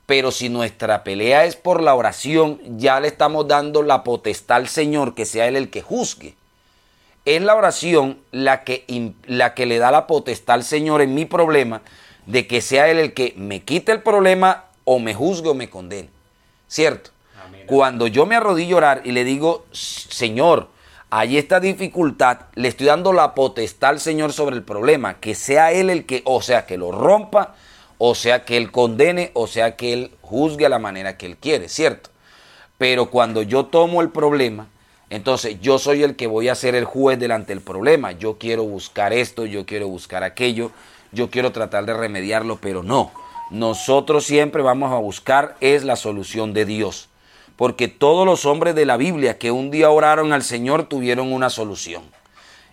Pero 0.05 0.31
si 0.31 0.49
nuestra 0.49 1.03
pelea 1.03 1.45
es 1.45 1.55
por 1.55 1.81
la 1.81 1.95
oración, 1.95 2.59
ya 2.77 2.99
le 2.99 3.07
estamos 3.07 3.47
dando 3.47 3.81
la 3.83 4.03
potestad 4.03 4.57
al 4.57 4.67
Señor 4.67 5.15
que 5.15 5.25
sea 5.25 5.47
Él 5.47 5.55
el 5.55 5.69
que 5.69 5.81
juzgue. 5.81 6.35
Es 7.23 7.41
la 7.41 7.55
oración 7.55 8.17
la 8.31 8.63
que, 8.63 8.85
la 9.25 9.53
que 9.53 9.65
le 9.65 9.77
da 9.77 9.91
la 9.91 10.07
potestad 10.07 10.55
al 10.55 10.63
Señor 10.63 11.01
en 11.01 11.13
mi 11.13 11.25
problema 11.25 11.81
de 12.25 12.47
que 12.47 12.61
sea 12.61 12.89
Él 12.89 12.99
el 12.99 13.13
que 13.13 13.33
me 13.37 13.61
quite 13.63 13.91
el 13.91 14.01
problema 14.01 14.65
o 14.83 14.99
me 14.99 15.13
juzgue 15.13 15.49
o 15.49 15.53
me 15.53 15.69
condene. 15.69 16.09
¿Cierto? 16.67 17.11
Cuando 17.67 18.07
yo 18.07 18.25
me 18.25 18.35
arrodillo 18.35 18.75
a 18.75 18.77
orar 18.77 19.01
y 19.05 19.11
le 19.11 19.23
digo, 19.23 19.65
Señor, 19.71 20.69
hay 21.09 21.37
esta 21.37 21.59
dificultad, 21.59 22.39
le 22.55 22.69
estoy 22.69 22.87
dando 22.87 23.13
la 23.13 23.35
potestad 23.35 23.91
al 23.91 23.99
Señor 23.99 24.33
sobre 24.33 24.55
el 24.55 24.63
problema, 24.63 25.19
que 25.19 25.35
sea 25.35 25.71
Él 25.71 25.89
el 25.89 26.05
que, 26.05 26.21
o 26.25 26.41
sea, 26.41 26.65
que 26.65 26.77
lo 26.77 26.91
rompa, 26.91 27.55
o 28.03 28.15
sea, 28.15 28.45
que 28.45 28.57
Él 28.57 28.71
condene, 28.71 29.29
o 29.35 29.45
sea, 29.45 29.75
que 29.75 29.93
Él 29.93 30.11
juzgue 30.21 30.65
a 30.65 30.69
la 30.69 30.79
manera 30.79 31.17
que 31.17 31.27
Él 31.27 31.37
quiere, 31.37 31.69
¿cierto? 31.69 32.09
Pero 32.79 33.11
cuando 33.11 33.43
yo 33.43 33.65
tomo 33.67 34.01
el 34.01 34.09
problema, 34.09 34.69
entonces 35.11 35.61
yo 35.61 35.77
soy 35.77 36.01
el 36.01 36.15
que 36.15 36.25
voy 36.25 36.47
a 36.49 36.55
ser 36.55 36.73
el 36.73 36.85
juez 36.85 37.19
delante 37.19 37.53
del 37.53 37.61
problema. 37.61 38.11
Yo 38.11 38.39
quiero 38.39 38.63
buscar 38.63 39.13
esto, 39.13 39.45
yo 39.45 39.67
quiero 39.67 39.87
buscar 39.87 40.23
aquello, 40.23 40.71
yo 41.11 41.29
quiero 41.29 41.51
tratar 41.51 41.85
de 41.85 41.93
remediarlo, 41.93 42.57
pero 42.59 42.81
no. 42.81 43.11
Nosotros 43.51 44.25
siempre 44.25 44.63
vamos 44.63 44.91
a 44.91 44.97
buscar 44.97 45.55
es 45.61 45.83
la 45.83 45.95
solución 45.95 46.53
de 46.53 46.65
Dios 46.65 47.07
porque 47.55 47.87
todos 47.87 48.25
los 48.25 48.45
hombres 48.45 48.73
de 48.73 48.87
la 48.87 48.97
Biblia 48.97 49.37
que 49.37 49.51
un 49.51 49.69
día 49.69 49.91
oraron 49.91 50.33
al 50.33 50.41
Señor 50.41 50.85
tuvieron 50.85 51.31
una 51.31 51.51
solución. 51.51 52.01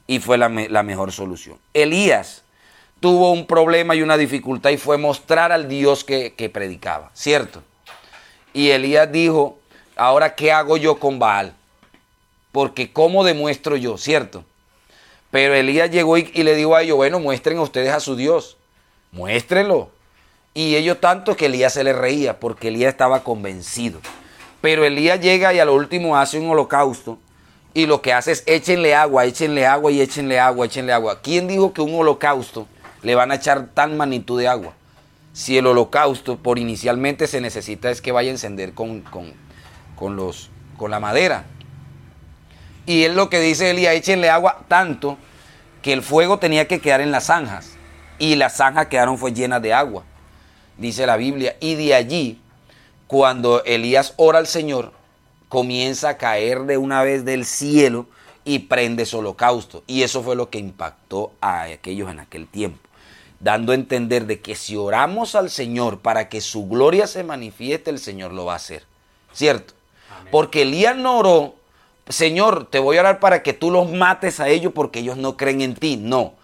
Y 0.07 0.21
fue 0.21 0.39
la, 0.39 0.49
mejor 0.49 1.13
solución. 1.13 1.59
Elías 1.75 2.45
tuvo 3.01 3.33
un 3.33 3.47
problema 3.47 3.95
y 3.95 4.03
una 4.03 4.17
dificultad 4.17 4.71
y 4.71 4.77
fue 4.77 4.99
mostrar 4.99 5.53
al 5.53 5.69
Dios 5.69 6.05
que, 6.05 6.51
predicaba, 6.53 7.11
¿cierto? 7.15 7.63
Y 8.53 8.71
Elías 8.71 9.11
dijo, 9.11 9.59
ahora 9.97 10.35
¿qué 10.35 10.53
hago 10.53 10.77
yo 10.77 10.99
con 10.99 11.19
Baal? 11.19 11.55
Porque 12.53 12.93
¿cómo 12.93 13.25
demuestro 13.25 13.77
yo, 13.77 13.99
cierto? 13.99 14.45
Pero 15.31 15.55
Elías 15.55 15.91
llegó 15.91 16.17
y, 16.17 16.25
le 16.25 16.55
dijo 16.55 16.75
a 16.75 16.83
ellos, 16.83 16.97
bueno, 16.97 17.21
muestren 17.21 17.59
ustedes 17.59 17.93
a 17.93 18.01
su 18.01 18.17
Dios, 18.17 18.57
muéstrenlo. 19.13 19.91
Y 20.55 20.75
ellos 20.75 20.99
tanto 21.01 21.37
que 21.37 21.47
Elías 21.47 21.75
se 21.75 21.85
le 21.85 21.93
reía, 21.93 22.41
porque 22.41 22.69
Elías 22.69 22.93
estaba 22.93 23.23
convencido. 23.23 24.01
Pero 24.61 24.85
Elías 24.85 25.21
llega 25.21 25.53
y 25.53 25.61
a 25.61 25.65
lo 25.65 25.75
último 25.75 26.17
hace 26.17 26.39
un 26.39 26.51
holocausto 26.51 27.19
y 27.75 27.87
lo 27.87 28.03
que 28.03 28.13
hace 28.13 28.33
es 28.33 28.43
échenle 28.47 28.95
agua, 28.95 29.25
échenle 29.27 29.67
agua 29.67 29.93
y 29.93 30.01
échenle 30.01 30.41
agua, 30.41 30.67
échenle 30.67 30.93
agua. 30.93 31.21
¿Quién 31.23 31.47
dijo 31.47 31.73
que 31.73 31.81
un 31.81 31.95
holocausto 31.95 32.67
le 33.03 33.15
van 33.15 33.31
a 33.31 33.37
echar 33.37 33.69
tan 33.75 33.97
magnitud 33.97 34.39
de 34.39 34.49
agua? 34.49 34.75
Si 35.33 35.57
el 35.57 35.67
holocausto 35.67 36.39
por 36.39 36.59
inicialmente 36.59 37.27
se 37.27 37.41
necesita 37.41 37.91
es 37.91 38.01
que 38.01 38.13
vaya 38.13 38.31
a 38.31 38.33
encender 38.33 38.75
con, 38.75 39.03
con, 39.97 40.17
los, 40.17 40.51
con 40.77 40.91
la 40.91 41.01
madera. 41.01 41.45
Y 42.87 43.05
él 43.05 43.15
lo 43.15 43.29
que 43.29 43.41
dice 43.41 43.71
Elías, 43.71 43.95
échenle 43.95 44.31
agua 44.31 44.65
tanto 44.69 45.19
que 45.83 45.93
el 45.93 46.03
fuego 46.03 46.39
tenía 46.39 46.67
que 46.67 46.81
quedar 46.81 47.01
en 47.01 47.11
las 47.11 47.27
zanjas. 47.27 47.73
Y 48.19 48.35
las 48.35 48.57
zanjas 48.57 48.87
quedaron 48.87 49.19
fue 49.19 49.33
llenas 49.33 49.63
de 49.63 49.73
agua, 49.73 50.05
dice 50.77 51.07
la 51.07 51.17
Biblia. 51.17 51.57
Y 51.61 51.75
de 51.77 51.95
allí 51.95 52.41
cuando 53.09 53.65
Elías 53.65 54.13
ora 54.17 54.39
al 54.39 54.47
Señor, 54.47 54.93
comienza 55.49 56.11
a 56.11 56.17
caer 56.19 56.65
de 56.65 56.77
una 56.77 57.03
vez 57.03 57.25
del 57.25 57.47
cielo 57.47 58.07
y 58.45 58.61
prende 58.61 59.07
su 59.07 59.19
holocausto. 59.19 59.83
Y 59.87 60.03
eso 60.03 60.23
fue 60.23 60.37
lo 60.37 60.51
que 60.51 60.59
impactó 60.59 61.33
a 61.41 61.63
aquellos 61.63 62.11
en 62.11 62.21
aquel 62.21 62.47
tiempo, 62.47 62.87
dando 63.41 63.73
a 63.73 63.75
entender 63.75 64.27
de 64.27 64.41
que 64.41 64.55
si 64.55 64.77
oramos 64.77 65.35
al 65.35 65.51
Señor 65.51 66.01
para 66.01 66.29
que 66.29 66.41
su 66.41 66.67
gloria 66.67 67.07
se 67.07 67.25
manifieste, 67.25 67.91
el 67.91 67.99
Señor 67.99 68.33
lo 68.33 68.47
va 68.47 68.55
a 68.55 68.57
hacer. 68.57 68.85
¿Cierto? 69.33 69.75
Porque 70.31 70.63
Elías 70.63 70.97
no 70.97 71.19
oró, 71.19 71.55
Señor, 72.09 72.67
te 72.67 72.79
voy 72.79 72.97
a 72.97 73.01
orar 73.01 73.21
para 73.21 73.43
que 73.43 73.53
tú 73.53 73.71
los 73.71 73.91
mates 73.91 74.41
a 74.41 74.49
ellos 74.49 74.73
porque 74.75 75.01
ellos 75.01 75.17
no 75.17 75.37
creen 75.37 75.61
en 75.61 75.75
ti. 75.75 75.97
No. 75.97 76.35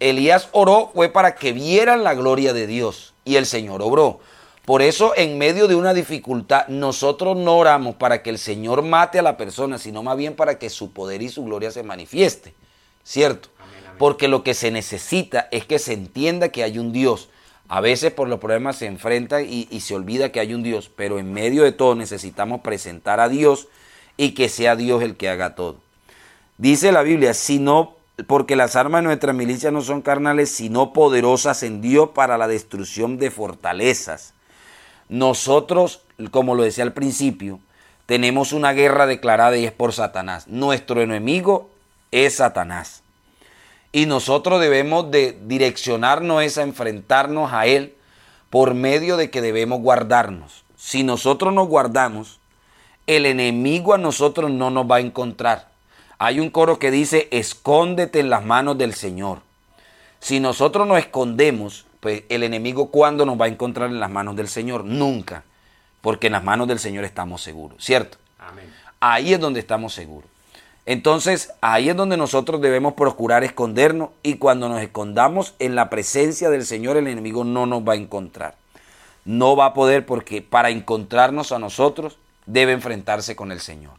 Elías 0.00 0.48
oró 0.52 0.90
fue 0.94 1.08
para 1.08 1.34
que 1.34 1.52
vieran 1.52 2.04
la 2.04 2.14
gloria 2.14 2.52
de 2.52 2.66
Dios 2.66 3.14
y 3.24 3.36
el 3.36 3.46
Señor 3.46 3.82
obró. 3.82 4.20
Por 4.64 4.80
eso 4.80 5.12
en 5.16 5.36
medio 5.36 5.68
de 5.68 5.74
una 5.74 5.92
dificultad 5.92 6.68
nosotros 6.68 7.36
no 7.36 7.56
oramos 7.56 7.96
para 7.96 8.22
que 8.22 8.30
el 8.30 8.38
Señor 8.38 8.82
mate 8.82 9.18
a 9.18 9.22
la 9.22 9.36
persona, 9.36 9.78
sino 9.78 10.02
más 10.02 10.16
bien 10.16 10.34
para 10.36 10.58
que 10.58 10.70
su 10.70 10.92
poder 10.92 11.22
y 11.22 11.28
su 11.28 11.44
gloria 11.44 11.70
se 11.70 11.82
manifieste. 11.82 12.54
¿Cierto? 13.02 13.50
Porque 13.98 14.28
lo 14.28 14.42
que 14.42 14.54
se 14.54 14.70
necesita 14.70 15.48
es 15.50 15.64
que 15.66 15.78
se 15.78 15.92
entienda 15.92 16.50
que 16.50 16.62
hay 16.62 16.78
un 16.78 16.92
Dios. 16.92 17.28
A 17.68 17.80
veces 17.80 18.12
por 18.12 18.28
los 18.28 18.40
problemas 18.40 18.76
se 18.76 18.86
enfrenta 18.86 19.42
y, 19.42 19.66
se 19.80 19.94
olvida 19.94 20.32
que 20.32 20.40
hay 20.40 20.54
un 20.54 20.62
Dios, 20.62 20.90
pero 20.94 21.18
en 21.18 21.32
medio 21.32 21.62
de 21.62 21.72
todo 21.72 21.94
necesitamos 21.94 22.60
presentar 22.60 23.20
a 23.20 23.28
Dios 23.28 23.68
y 24.16 24.32
que 24.32 24.48
sea 24.48 24.76
Dios 24.76 25.02
el 25.02 25.16
que 25.16 25.28
haga 25.28 25.54
todo. 25.54 25.76
Dice 26.58 26.92
la 26.92 27.02
Biblia, 27.02 27.34
sino 27.34 27.96
porque 28.26 28.54
las 28.54 28.76
armas 28.76 29.02
de 29.02 29.06
nuestra 29.06 29.32
milicia 29.32 29.70
no 29.70 29.80
son 29.80 30.02
carnales, 30.02 30.50
sino 30.50 30.92
poderosas 30.92 31.62
en 31.62 31.80
Dios 31.80 32.10
para 32.14 32.38
la 32.38 32.46
destrucción 32.48 33.18
de 33.18 33.30
fortalezas 33.30 34.34
nosotros, 35.14 36.02
como 36.32 36.56
lo 36.56 36.64
decía 36.64 36.82
al 36.82 36.92
principio, 36.92 37.60
tenemos 38.06 38.52
una 38.52 38.72
guerra 38.72 39.06
declarada 39.06 39.56
y 39.56 39.64
es 39.64 39.72
por 39.72 39.92
Satanás. 39.92 40.48
Nuestro 40.48 41.00
enemigo 41.00 41.70
es 42.10 42.36
Satanás. 42.36 43.03
Y 43.94 44.06
nosotros 44.06 44.60
debemos 44.60 45.12
de 45.12 45.38
direccionarnos 45.44 46.58
a 46.58 46.62
enfrentarnos 46.62 47.52
a 47.52 47.66
él 47.66 47.94
por 48.50 48.74
medio 48.74 49.16
de 49.16 49.30
que 49.30 49.40
debemos 49.40 49.80
guardarnos. 49.82 50.64
Si 50.76 51.04
nosotros 51.04 51.54
nos 51.54 51.68
guardamos, 51.68 52.40
el 53.06 53.24
enemigo 53.24 53.94
a 53.94 53.98
nosotros 53.98 54.50
no 54.50 54.70
nos 54.70 54.90
va 54.90 54.96
a 54.96 55.00
encontrar. 55.00 55.68
Hay 56.18 56.40
un 56.40 56.50
coro 56.50 56.80
que 56.80 56.90
dice, 56.90 57.28
escóndete 57.30 58.18
en 58.18 58.30
las 58.30 58.44
manos 58.44 58.76
del 58.76 58.94
Señor. 58.94 59.42
Si 60.18 60.40
nosotros 60.40 60.88
nos 60.88 60.98
escondemos, 60.98 61.86
pues 62.00 62.24
el 62.30 62.42
enemigo 62.42 62.90
cuándo 62.90 63.24
nos 63.24 63.40
va 63.40 63.44
a 63.44 63.48
encontrar 63.48 63.90
en 63.90 64.00
las 64.00 64.10
manos 64.10 64.34
del 64.34 64.48
Señor? 64.48 64.84
Nunca, 64.84 65.44
porque 66.00 66.26
en 66.26 66.32
las 66.32 66.42
manos 66.42 66.66
del 66.66 66.80
Señor 66.80 67.04
estamos 67.04 67.42
seguros, 67.42 67.84
¿cierto? 67.84 68.18
Amén. 68.40 68.74
Ahí 68.98 69.34
es 69.34 69.38
donde 69.38 69.60
estamos 69.60 69.94
seguros. 69.94 70.33
Entonces, 70.86 71.52
ahí 71.62 71.88
es 71.88 71.96
donde 71.96 72.16
nosotros 72.16 72.60
debemos 72.60 72.92
procurar 72.92 73.42
escondernos 73.42 74.10
y 74.22 74.36
cuando 74.36 74.68
nos 74.68 74.82
escondamos 74.82 75.54
en 75.58 75.74
la 75.74 75.88
presencia 75.88 76.50
del 76.50 76.66
Señor, 76.66 76.96
el 76.96 77.06
enemigo 77.06 77.44
no 77.44 77.64
nos 77.66 77.82
va 77.82 77.94
a 77.94 77.96
encontrar. 77.96 78.54
No 79.24 79.56
va 79.56 79.66
a 79.66 79.74
poder 79.74 80.04
porque 80.04 80.42
para 80.42 80.68
encontrarnos 80.68 81.52
a 81.52 81.58
nosotros 81.58 82.18
debe 82.44 82.72
enfrentarse 82.72 83.34
con 83.34 83.50
el 83.50 83.60
Señor. 83.60 83.94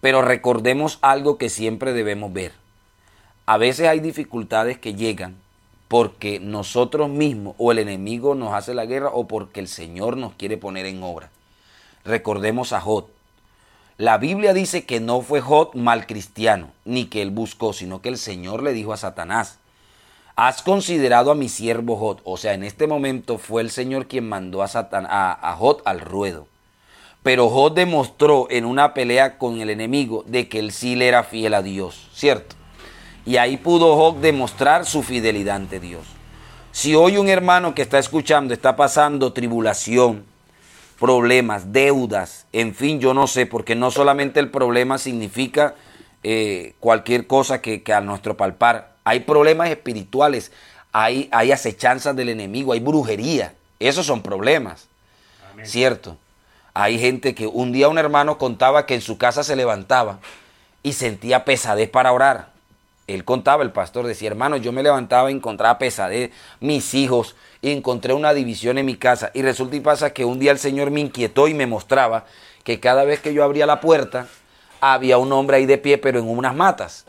Pero 0.00 0.22
recordemos 0.22 0.98
algo 1.02 1.38
que 1.38 1.48
siempre 1.48 1.92
debemos 1.92 2.32
ver. 2.32 2.52
A 3.46 3.58
veces 3.58 3.88
hay 3.88 4.00
dificultades 4.00 4.78
que 4.78 4.94
llegan 4.94 5.36
porque 5.88 6.38
nosotros 6.40 7.08
mismos 7.08 7.56
o 7.58 7.72
el 7.72 7.78
enemigo 7.78 8.34
nos 8.34 8.54
hace 8.54 8.74
la 8.74 8.86
guerra 8.86 9.10
o 9.12 9.26
porque 9.26 9.60
el 9.60 9.68
Señor 9.68 10.16
nos 10.16 10.34
quiere 10.34 10.56
poner 10.56 10.86
en 10.86 11.02
obra. 11.02 11.30
Recordemos 12.04 12.72
a 12.72 12.80
Jod. 12.80 13.04
La 13.96 14.18
Biblia 14.18 14.52
dice 14.52 14.84
que 14.84 14.98
no 14.98 15.20
fue 15.20 15.40
Jod 15.40 15.74
mal 15.74 16.06
cristiano, 16.06 16.72
ni 16.84 17.06
que 17.06 17.22
él 17.22 17.30
buscó, 17.30 17.72
sino 17.72 18.02
que 18.02 18.08
el 18.08 18.18
Señor 18.18 18.62
le 18.62 18.72
dijo 18.72 18.92
a 18.92 18.96
Satanás, 18.96 19.58
has 20.34 20.62
considerado 20.62 21.30
a 21.30 21.36
mi 21.36 21.48
siervo 21.48 21.96
Jod. 21.96 22.18
O 22.24 22.36
sea, 22.36 22.54
en 22.54 22.64
este 22.64 22.88
momento 22.88 23.38
fue 23.38 23.62
el 23.62 23.70
Señor 23.70 24.06
quien 24.06 24.28
mandó 24.28 24.62
a, 24.62 24.68
Satan, 24.68 25.06
a, 25.08 25.56
al 25.84 26.00
ruedo. 26.00 26.48
Pero 27.22 27.48
Jod 27.48 27.72
demostró 27.72 28.48
en 28.50 28.64
una 28.64 28.94
pelea 28.94 29.38
con 29.38 29.60
el 29.60 29.70
enemigo 29.70 30.24
de 30.26 30.48
que 30.48 30.58
él 30.58 30.72
sí 30.72 30.96
le 30.96 31.06
era 31.06 31.22
fiel 31.22 31.54
a 31.54 31.62
Dios, 31.62 32.08
¿cierto? 32.12 32.56
Y 33.24 33.36
ahí 33.38 33.56
pudo 33.56 33.96
Job 33.96 34.20
demostrar 34.20 34.84
su 34.84 35.02
fidelidad 35.02 35.56
ante 35.56 35.80
Dios. 35.80 36.04
Si 36.72 36.94
hoy 36.94 37.16
un 37.16 37.28
hermano 37.28 37.74
que 37.74 37.82
está 37.82 37.98
escuchando 37.98 38.52
está 38.52 38.76
pasando 38.76 39.32
tribulación, 39.32 40.26
problemas, 40.98 41.72
deudas, 41.72 42.46
en 42.52 42.74
fin, 42.74 43.00
yo 43.00 43.14
no 43.14 43.26
sé, 43.26 43.46
porque 43.46 43.74
no 43.74 43.90
solamente 43.90 44.40
el 44.40 44.50
problema 44.50 44.98
significa 44.98 45.74
eh, 46.22 46.74
cualquier 46.80 47.26
cosa 47.26 47.60
que, 47.60 47.82
a 47.92 48.00
nuestro 48.00 48.36
palpar, 48.36 48.94
hay 49.04 49.20
problemas 49.20 49.70
espirituales, 49.70 50.52
hay, 50.92 51.28
hay 51.32 51.52
acechanzas 51.52 52.16
del 52.16 52.28
enemigo, 52.28 52.72
hay 52.72 52.80
brujería, 52.80 53.54
esos 53.80 54.06
son 54.06 54.22
problemas, 54.22 54.86
¿cierto? 55.64 56.16
Hay 56.72 56.98
gente 56.98 57.34
que 57.34 57.46
un 57.46 57.72
día 57.72 57.88
un 57.88 57.98
hermano 57.98 58.38
contaba 58.38 58.86
que 58.86 58.94
en 58.94 59.00
su 59.00 59.18
casa 59.18 59.44
se 59.44 59.56
levantaba 59.56 60.20
y 60.82 60.94
sentía 60.94 61.44
pesadez 61.44 61.90
para 61.90 62.12
orar 62.12 62.53
él 63.06 63.24
contaba, 63.24 63.62
el 63.62 63.72
pastor 63.72 64.06
decía, 64.06 64.28
hermano, 64.28 64.56
yo 64.56 64.72
me 64.72 64.82
levantaba 64.82 65.30
y 65.30 65.34
encontraba 65.34 65.78
pesadez, 65.78 66.30
mis 66.60 66.94
hijos, 66.94 67.36
y 67.60 67.70
encontré 67.70 68.14
una 68.14 68.32
división 68.32 68.78
en 68.78 68.86
mi 68.86 68.96
casa. 68.96 69.30
Y 69.34 69.42
resulta 69.42 69.76
y 69.76 69.80
pasa 69.80 70.12
que 70.14 70.24
un 70.24 70.38
día 70.38 70.52
el 70.52 70.58
Señor 70.58 70.90
me 70.90 71.00
inquietó 71.00 71.48
y 71.48 71.54
me 71.54 71.66
mostraba 71.66 72.24
que 72.62 72.80
cada 72.80 73.04
vez 73.04 73.20
que 73.20 73.34
yo 73.34 73.44
abría 73.44 73.66
la 73.66 73.80
puerta, 73.80 74.26
había 74.80 75.18
un 75.18 75.32
hombre 75.32 75.58
ahí 75.58 75.66
de 75.66 75.78
pie, 75.78 75.98
pero 75.98 76.18
en 76.18 76.28
unas 76.28 76.54
matas. 76.54 77.04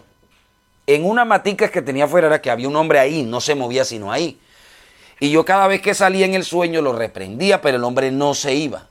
En 0.88 1.06
unas 1.06 1.26
maticas 1.26 1.72
que 1.72 1.82
tenía 1.82 2.06
afuera 2.06 2.28
era 2.28 2.42
que 2.42 2.52
había 2.52 2.68
un 2.68 2.76
hombre 2.76 3.00
ahí, 3.00 3.24
no 3.24 3.42
se 3.42 3.56
movía 3.56 3.86
sino 3.86 4.12
ahí. 4.12 4.40
Y 5.20 5.32
yo 5.32 5.46
cada 5.46 5.68
vez 5.68 5.82
que 5.82 5.94
salía 5.94 6.26
en 6.26 6.36
el 6.36 6.44
sueño 6.44 6.82
lo 6.82 6.94
reprendía, 6.94 7.62
pero 7.62 7.78
el 7.78 7.84
hombre 7.86 8.12
no 8.12 8.34
se 8.34 8.54
iba. 8.54 8.88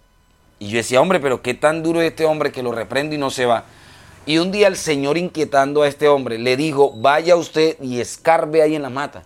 Y 0.58 0.68
yo 0.68 0.78
decía, 0.78 1.00
hombre, 1.00 1.20
pero 1.20 1.42
qué 1.42 1.52
tan 1.52 1.82
duro 1.82 2.00
es 2.00 2.11
este 2.11 2.25
hombre 2.25 2.50
que 2.50 2.62
lo 2.62 2.73
reprende 2.73 3.16
y 3.16 3.18
no 3.18 3.30
se 3.30 3.44
va. 3.44 3.64
Y 4.26 4.38
un 4.38 4.50
día 4.52 4.68
el 4.68 4.76
Señor 4.76 5.18
inquietando 5.18 5.82
a 5.82 5.88
este 5.88 6.08
hombre 6.08 6.38
le 6.38 6.56
dijo, 6.56 6.92
vaya 6.96 7.36
usted 7.36 7.76
y 7.82 8.00
escarbe 8.00 8.62
ahí 8.62 8.74
en 8.74 8.82
la 8.82 8.90
mata. 8.90 9.24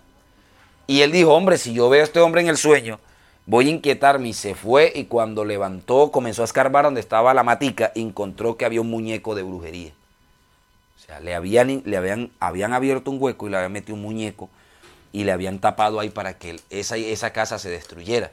Y 0.87 1.01
él 1.01 1.11
dijo, 1.11 1.33
hombre, 1.33 1.57
si 1.57 1.73
yo 1.73 1.87
veo 1.87 2.01
a 2.01 2.03
este 2.03 2.19
hombre 2.19 2.41
en 2.41 2.49
el 2.49 2.57
sueño, 2.57 2.99
voy 3.45 3.67
a 3.67 3.71
inquietarme. 3.71 4.29
Y 4.29 4.33
se 4.33 4.55
fue 4.55 4.91
y 4.93 5.05
cuando 5.05 5.45
levantó, 5.45 6.11
comenzó 6.11 6.41
a 6.41 6.45
escarbar 6.45 6.83
donde 6.83 6.99
estaba 6.99 7.33
la 7.33 7.43
matica, 7.43 7.91
encontró 7.95 8.57
que 8.57 8.65
había 8.65 8.81
un 8.81 8.89
muñeco 8.89 9.35
de 9.35 9.43
brujería. 9.43 9.91
O 10.97 11.01
sea, 11.05 11.19
le 11.21 11.33
habían, 11.33 11.81
le 11.85 11.95
habían, 11.95 12.31
habían 12.39 12.73
abierto 12.73 13.09
un 13.09 13.21
hueco 13.21 13.47
y 13.47 13.51
le 13.51 13.57
habían 13.57 13.71
metido 13.71 13.95
un 13.95 14.01
muñeco 14.01 14.49
y 15.13 15.23
le 15.23 15.31
habían 15.31 15.59
tapado 15.59 15.99
ahí 15.99 16.09
para 16.09 16.37
que 16.37 16.59
esa, 16.69 16.97
esa 16.97 17.31
casa 17.31 17.57
se 17.57 17.69
destruyera. 17.69 18.31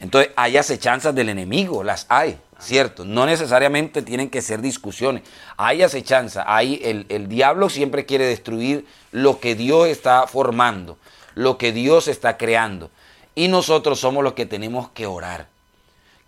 Entonces, 0.00 0.32
hay 0.34 0.56
acechanzas 0.56 1.14
del 1.14 1.28
enemigo, 1.28 1.84
las 1.84 2.06
hay, 2.08 2.38
¿cierto? 2.58 3.04
No 3.04 3.26
necesariamente 3.26 4.00
tienen 4.00 4.30
que 4.30 4.40
ser 4.40 4.62
discusiones. 4.62 5.22
Hay 5.58 5.82
acechanza, 5.82 6.44
hay 6.46 6.80
el, 6.82 7.04
el 7.10 7.28
diablo 7.28 7.68
siempre 7.68 8.06
quiere 8.06 8.24
destruir 8.24 8.86
lo 9.12 9.40
que 9.40 9.54
Dios 9.54 9.88
está 9.88 10.26
formando, 10.26 10.96
lo 11.34 11.58
que 11.58 11.72
Dios 11.72 12.08
está 12.08 12.38
creando. 12.38 12.90
Y 13.34 13.48
nosotros 13.48 14.00
somos 14.00 14.24
los 14.24 14.32
que 14.32 14.46
tenemos 14.46 14.88
que 14.90 15.06
orar. 15.06 15.48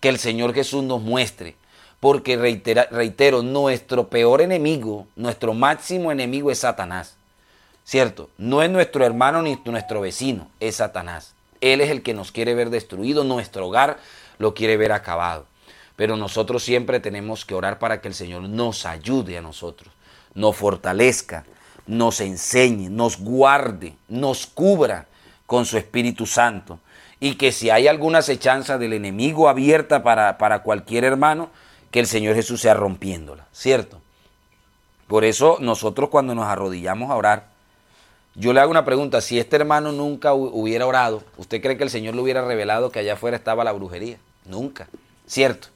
Que 0.00 0.10
el 0.10 0.18
Señor 0.18 0.52
Jesús 0.54 0.84
nos 0.84 1.00
muestre. 1.00 1.56
Porque 1.98 2.36
reitero, 2.36 3.42
nuestro 3.42 4.08
peor 4.08 4.40
enemigo, 4.42 5.06
nuestro 5.14 5.54
máximo 5.54 6.10
enemigo 6.10 6.50
es 6.50 6.58
Satanás. 6.58 7.16
¿Cierto? 7.84 8.28
No 8.38 8.62
es 8.62 8.70
nuestro 8.70 9.04
hermano 9.04 9.42
ni 9.42 9.60
nuestro 9.64 10.00
vecino, 10.00 10.48
es 10.60 10.76
Satanás. 10.76 11.34
Él 11.62 11.80
es 11.80 11.90
el 11.90 12.02
que 12.02 12.12
nos 12.12 12.32
quiere 12.32 12.54
ver 12.54 12.68
destruido, 12.68 13.24
nuestro 13.24 13.68
hogar 13.68 13.98
lo 14.38 14.52
quiere 14.52 14.76
ver 14.76 14.92
acabado. 14.92 15.46
Pero 15.96 16.16
nosotros 16.16 16.62
siempre 16.62 17.00
tenemos 17.00 17.46
que 17.46 17.54
orar 17.54 17.78
para 17.78 18.00
que 18.00 18.08
el 18.08 18.14
Señor 18.14 18.42
nos 18.42 18.84
ayude 18.84 19.38
a 19.38 19.42
nosotros, 19.42 19.94
nos 20.34 20.56
fortalezca, 20.56 21.44
nos 21.86 22.20
enseñe, 22.20 22.90
nos 22.90 23.18
guarde, 23.18 23.94
nos 24.08 24.46
cubra 24.46 25.06
con 25.46 25.64
su 25.64 25.78
Espíritu 25.78 26.26
Santo. 26.26 26.80
Y 27.20 27.36
que 27.36 27.52
si 27.52 27.70
hay 27.70 27.86
alguna 27.86 28.18
acechanza 28.18 28.78
del 28.78 28.94
enemigo 28.94 29.48
abierta 29.48 30.02
para, 30.02 30.38
para 30.38 30.64
cualquier 30.64 31.04
hermano, 31.04 31.50
que 31.92 32.00
el 32.00 32.06
Señor 32.06 32.34
Jesús 32.34 32.62
sea 32.62 32.74
rompiéndola, 32.74 33.46
¿cierto? 33.52 34.00
Por 35.06 35.24
eso 35.24 35.58
nosotros 35.60 36.08
cuando 36.08 36.34
nos 36.34 36.46
arrodillamos 36.46 37.10
a 37.10 37.16
orar, 37.16 37.51
yo 38.34 38.52
le 38.52 38.60
hago 38.60 38.70
una 38.70 38.84
pregunta, 38.84 39.20
si 39.20 39.38
este 39.38 39.56
hermano 39.56 39.92
nunca 39.92 40.32
hubiera 40.32 40.86
orado, 40.86 41.22
¿usted 41.36 41.60
cree 41.60 41.76
que 41.76 41.84
el 41.84 41.90
Señor 41.90 42.14
le 42.14 42.22
hubiera 42.22 42.42
revelado 42.42 42.90
que 42.90 42.98
allá 43.00 43.14
afuera 43.14 43.36
estaba 43.36 43.62
la 43.62 43.72
brujería? 43.72 44.16
Nunca, 44.46 44.88
¿cierto? 45.26 45.68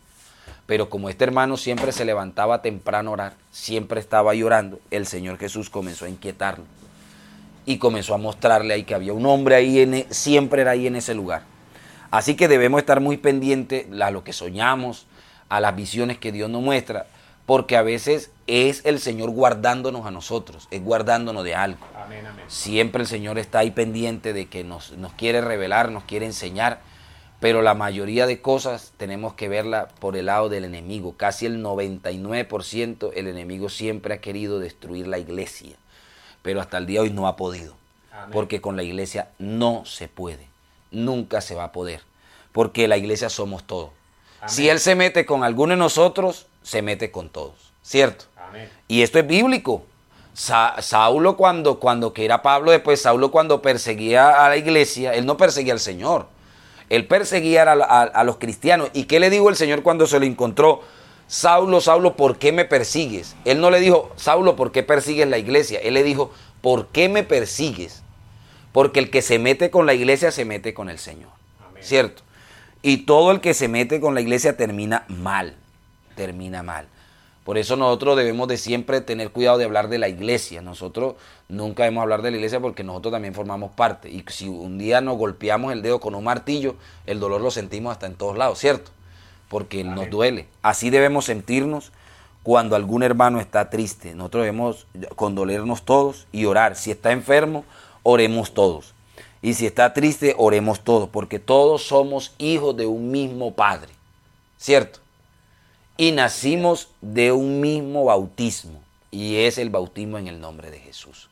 Pero 0.64 0.88
como 0.88 1.10
este 1.10 1.24
hermano 1.24 1.56
siempre 1.56 1.92
se 1.92 2.04
levantaba 2.04 2.62
temprano 2.62 3.10
a 3.10 3.12
orar, 3.12 3.34
siempre 3.50 4.00
estaba 4.00 4.34
llorando, 4.34 4.80
el 4.90 5.06
Señor 5.06 5.38
Jesús 5.38 5.68
comenzó 5.68 6.06
a 6.06 6.08
inquietarlo 6.08 6.64
y 7.66 7.78
comenzó 7.78 8.14
a 8.14 8.18
mostrarle 8.18 8.74
ahí 8.74 8.84
que 8.84 8.94
había 8.94 9.12
un 9.12 9.26
hombre 9.26 9.56
ahí, 9.56 9.80
en, 9.80 9.94
e, 9.94 10.06
siempre 10.10 10.62
era 10.62 10.70
ahí 10.70 10.86
en 10.86 10.96
ese 10.96 11.14
lugar. 11.14 11.42
Así 12.10 12.36
que 12.36 12.48
debemos 12.48 12.80
estar 12.80 13.00
muy 13.00 13.16
pendientes 13.16 13.86
a 14.00 14.10
lo 14.10 14.24
que 14.24 14.32
soñamos, 14.32 15.06
a 15.48 15.60
las 15.60 15.76
visiones 15.76 16.18
que 16.18 16.32
Dios 16.32 16.48
nos 16.48 16.62
muestra, 16.62 17.06
porque 17.46 17.76
a 17.76 17.82
veces 17.82 18.32
es 18.48 18.84
el 18.84 19.00
Señor 19.00 19.30
guardándonos 19.30 20.04
a 20.04 20.10
nosotros, 20.10 20.66
es 20.72 20.82
guardándonos 20.82 21.44
de 21.44 21.54
algo. 21.54 21.86
Siempre 22.48 23.02
el 23.02 23.08
Señor 23.08 23.38
está 23.38 23.60
ahí 23.60 23.70
pendiente 23.70 24.32
de 24.32 24.46
que 24.46 24.64
nos, 24.64 24.92
nos 24.92 25.12
quiere 25.12 25.40
revelar, 25.40 25.90
nos 25.90 26.04
quiere 26.04 26.26
enseñar, 26.26 26.80
pero 27.40 27.62
la 27.62 27.74
mayoría 27.74 28.26
de 28.26 28.40
cosas 28.40 28.92
tenemos 28.96 29.34
que 29.34 29.48
verla 29.48 29.88
por 30.00 30.16
el 30.16 30.26
lado 30.26 30.48
del 30.48 30.64
enemigo. 30.64 31.14
Casi 31.16 31.46
el 31.46 31.62
99% 31.62 33.12
el 33.14 33.28
enemigo 33.28 33.68
siempre 33.68 34.14
ha 34.14 34.20
querido 34.20 34.58
destruir 34.58 35.06
la 35.06 35.18
iglesia, 35.18 35.76
pero 36.42 36.60
hasta 36.60 36.78
el 36.78 36.86
día 36.86 37.00
de 37.00 37.08
hoy 37.08 37.12
no 37.12 37.28
ha 37.28 37.36
podido, 37.36 37.74
porque 38.32 38.60
con 38.60 38.76
la 38.76 38.82
iglesia 38.82 39.28
no 39.38 39.84
se 39.84 40.08
puede, 40.08 40.48
nunca 40.90 41.40
se 41.40 41.54
va 41.54 41.64
a 41.64 41.72
poder, 41.72 42.02
porque 42.50 42.88
la 42.88 42.96
iglesia 42.96 43.28
somos 43.28 43.64
todos. 43.64 43.90
Si 44.46 44.68
Él 44.68 44.78
se 44.78 44.94
mete 44.94 45.26
con 45.26 45.42
alguno 45.44 45.72
de 45.72 45.78
nosotros, 45.78 46.46
se 46.66 46.82
mete 46.82 47.12
con 47.12 47.28
todos, 47.28 47.54
¿cierto? 47.80 48.24
Y 48.88 49.02
esto 49.02 49.20
es 49.20 49.26
bíblico. 49.26 49.84
Saulo 50.34 51.36
cuando, 51.36 51.78
cuando 51.78 52.12
que 52.12 52.24
era 52.24 52.42
Pablo, 52.42 52.72
después 52.72 53.00
Saulo 53.00 53.30
cuando 53.30 53.62
perseguía 53.62 54.44
a 54.44 54.48
la 54.48 54.56
iglesia, 54.56 55.14
él 55.14 55.26
no 55.26 55.36
perseguía 55.36 55.72
al 55.74 55.80
Señor, 55.80 56.26
él 56.90 57.06
perseguía 57.06 57.62
a, 57.62 58.24
los 58.24 58.38
cristianos. 58.38 58.90
¿Y 58.94 59.04
qué 59.04 59.20
le 59.20 59.30
dijo 59.30 59.48
el 59.48 59.54
Señor 59.54 59.84
cuando 59.84 60.08
se 60.08 60.18
lo 60.18 60.26
encontró? 60.26 60.82
Saulo, 61.28 61.80
Saulo, 61.80 62.16
¿por 62.16 62.36
qué 62.36 62.50
me 62.50 62.64
persigues? 62.64 63.36
Él 63.44 63.60
no 63.60 63.70
le 63.70 63.78
dijo, 63.78 64.10
Saulo, 64.16 64.56
¿por 64.56 64.72
qué 64.72 64.82
persigues 64.82 65.28
la 65.28 65.38
iglesia? 65.38 65.78
Él 65.78 65.94
le 65.94 66.02
dijo, 66.02 66.32
¿por 66.62 66.88
qué 66.88 67.08
me 67.08 67.22
persigues? 67.22 68.02
Porque 68.72 68.98
el 68.98 69.10
que 69.10 69.22
se 69.22 69.38
mete 69.38 69.70
con 69.70 69.86
la 69.86 69.94
iglesia 69.94 70.32
se 70.32 70.44
mete 70.44 70.74
con 70.74 70.88
el 70.88 70.98
Señor. 70.98 71.30
¿Cierto? 71.80 72.22
Y 72.82 72.98
todo 72.98 73.30
el 73.30 73.40
que 73.40 73.54
se 73.54 73.68
mete 73.68 74.00
con 74.00 74.14
la 74.14 74.20
iglesia 74.20 74.56
termina 74.56 75.04
mal, 75.08 75.56
termina 76.16 76.64
mal. 76.64 76.88
Por 77.44 77.58
eso 77.58 77.76
nosotros 77.76 78.16
debemos 78.16 78.48
de 78.48 78.56
siempre 78.56 79.00
tener 79.00 79.30
cuidado 79.30 79.56
de 79.58 79.64
hablar 79.64 79.88
de 79.88 79.98
la 79.98 80.08
iglesia. 80.08 80.62
Nosotros 80.62 81.14
nunca 81.48 81.84
debemos 81.84 82.02
hablar 82.02 82.22
de 82.22 82.32
la 82.32 82.38
iglesia 82.38 82.58
porque 82.58 82.82
nosotros 82.82 83.12
también 83.12 83.34
formamos 83.34 83.70
parte. 83.70 84.10
Y 84.10 84.24
si 84.26 84.48
un 84.48 84.78
día 84.78 85.00
nos 85.00 85.16
golpeamos 85.16 85.72
el 85.72 85.80
dedo 85.80 86.00
con 86.00 86.16
un 86.16 86.24
martillo, 86.24 86.74
el 87.06 87.20
dolor 87.20 87.40
lo 87.40 87.52
sentimos 87.52 87.92
hasta 87.92 88.06
en 88.06 88.16
todos 88.16 88.36
lados, 88.36 88.58
¿cierto? 88.58 88.90
Porque 89.48 89.84
nos 89.84 90.10
duele. 90.10 90.48
Así 90.60 90.90
debemos 90.90 91.26
sentirnos 91.26 91.92
cuando 92.42 92.74
algún 92.74 93.04
hermano 93.04 93.38
está 93.38 93.70
triste. 93.70 94.16
Nosotros 94.16 94.42
debemos 94.42 94.86
condolernos 95.14 95.84
todos 95.84 96.26
y 96.32 96.46
orar. 96.46 96.74
Si 96.74 96.90
está 96.90 97.12
enfermo, 97.12 97.64
oremos 98.02 98.54
todos. 98.54 98.92
Y 99.40 99.54
si 99.54 99.66
está 99.66 99.94
triste, 99.94 100.34
oremos 100.36 100.80
todos, 100.80 101.08
porque 101.08 101.38
todos 101.38 101.86
somos 101.86 102.34
hijos 102.38 102.76
de 102.76 102.86
un 102.86 103.12
mismo 103.12 103.54
Padre, 103.54 103.92
¿cierto? 104.58 104.98
Y 105.96 106.12
nacimos 106.12 106.90
de 107.00 107.32
un 107.32 107.60
mismo 107.60 108.04
bautismo, 108.04 108.82
y 109.10 109.36
es 109.36 109.58
el 109.58 109.70
bautismo 109.70 110.18
en 110.18 110.28
el 110.28 110.40
nombre 110.40 110.70
de 110.70 110.78
Jesús. 110.78 111.30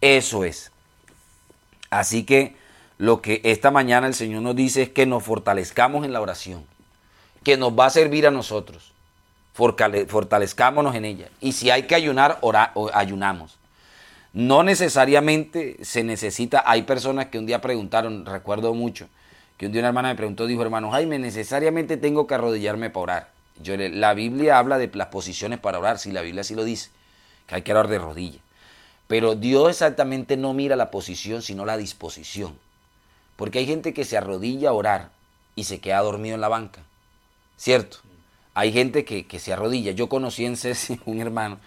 Eso 0.00 0.44
es. 0.44 0.70
Así 1.88 2.24
que 2.24 2.56
lo 2.98 3.22
que 3.22 3.40
esta 3.44 3.70
mañana 3.70 4.06
el 4.06 4.14
Señor 4.14 4.42
nos 4.42 4.56
dice 4.56 4.82
es 4.82 4.88
que 4.90 5.06
nos 5.06 5.22
fortalezcamos 5.22 6.04
en 6.04 6.12
la 6.12 6.20
oración, 6.20 6.64
que 7.42 7.56
nos 7.56 7.78
va 7.78 7.86
a 7.86 7.90
servir 7.90 8.26
a 8.26 8.30
nosotros. 8.30 8.92
Fortalezcámonos 9.54 10.94
en 10.94 11.06
ella. 11.06 11.30
Y 11.40 11.52
si 11.52 11.70
hay 11.70 11.84
que 11.84 11.94
ayunar, 11.94 12.40
ayunamos. 12.92 13.56
No 14.34 14.62
necesariamente 14.62 15.78
se 15.82 16.04
necesita, 16.04 16.62
hay 16.66 16.82
personas 16.82 17.28
que 17.28 17.38
un 17.38 17.46
día 17.46 17.62
preguntaron, 17.62 18.26
recuerdo 18.26 18.74
mucho, 18.74 19.08
que 19.56 19.64
un 19.64 19.72
día 19.72 19.80
una 19.80 19.88
hermana 19.88 20.08
me 20.08 20.14
preguntó, 20.14 20.46
dijo, 20.46 20.60
hermano 20.60 20.90
Jaime, 20.90 21.18
necesariamente 21.18 21.96
tengo 21.96 22.26
que 22.26 22.34
arrodillarme 22.34 22.90
para 22.90 23.02
orar. 23.02 23.35
Yo, 23.62 23.76
la 23.76 24.14
Biblia 24.14 24.58
habla 24.58 24.78
de 24.78 24.90
las 24.94 25.08
posiciones 25.08 25.58
para 25.58 25.78
orar, 25.78 25.98
si 25.98 26.12
la 26.12 26.22
Biblia 26.22 26.44
sí 26.44 26.54
lo 26.54 26.64
dice, 26.64 26.90
que 27.46 27.56
hay 27.56 27.62
que 27.62 27.72
orar 27.72 27.88
de 27.88 27.98
rodillas. 27.98 28.42
Pero 29.06 29.34
Dios 29.34 29.70
exactamente 29.70 30.36
no 30.36 30.52
mira 30.52 30.76
la 30.76 30.90
posición, 30.90 31.42
sino 31.42 31.64
la 31.64 31.76
disposición. 31.76 32.58
Porque 33.36 33.60
hay 33.60 33.66
gente 33.66 33.94
que 33.94 34.04
se 34.04 34.16
arrodilla 34.16 34.70
a 34.70 34.72
orar 34.72 35.10
y 35.54 35.64
se 35.64 35.80
queda 35.80 36.00
dormido 36.00 36.34
en 36.34 36.40
la 36.40 36.48
banca. 36.48 36.82
¿Cierto? 37.56 37.98
Hay 38.54 38.72
gente 38.72 39.04
que, 39.04 39.26
que 39.26 39.38
se 39.38 39.52
arrodilla. 39.52 39.92
Yo 39.92 40.08
conocí 40.08 40.44
en 40.44 40.56
Ceci 40.56 41.00
un 41.06 41.20
hermano 41.20 41.58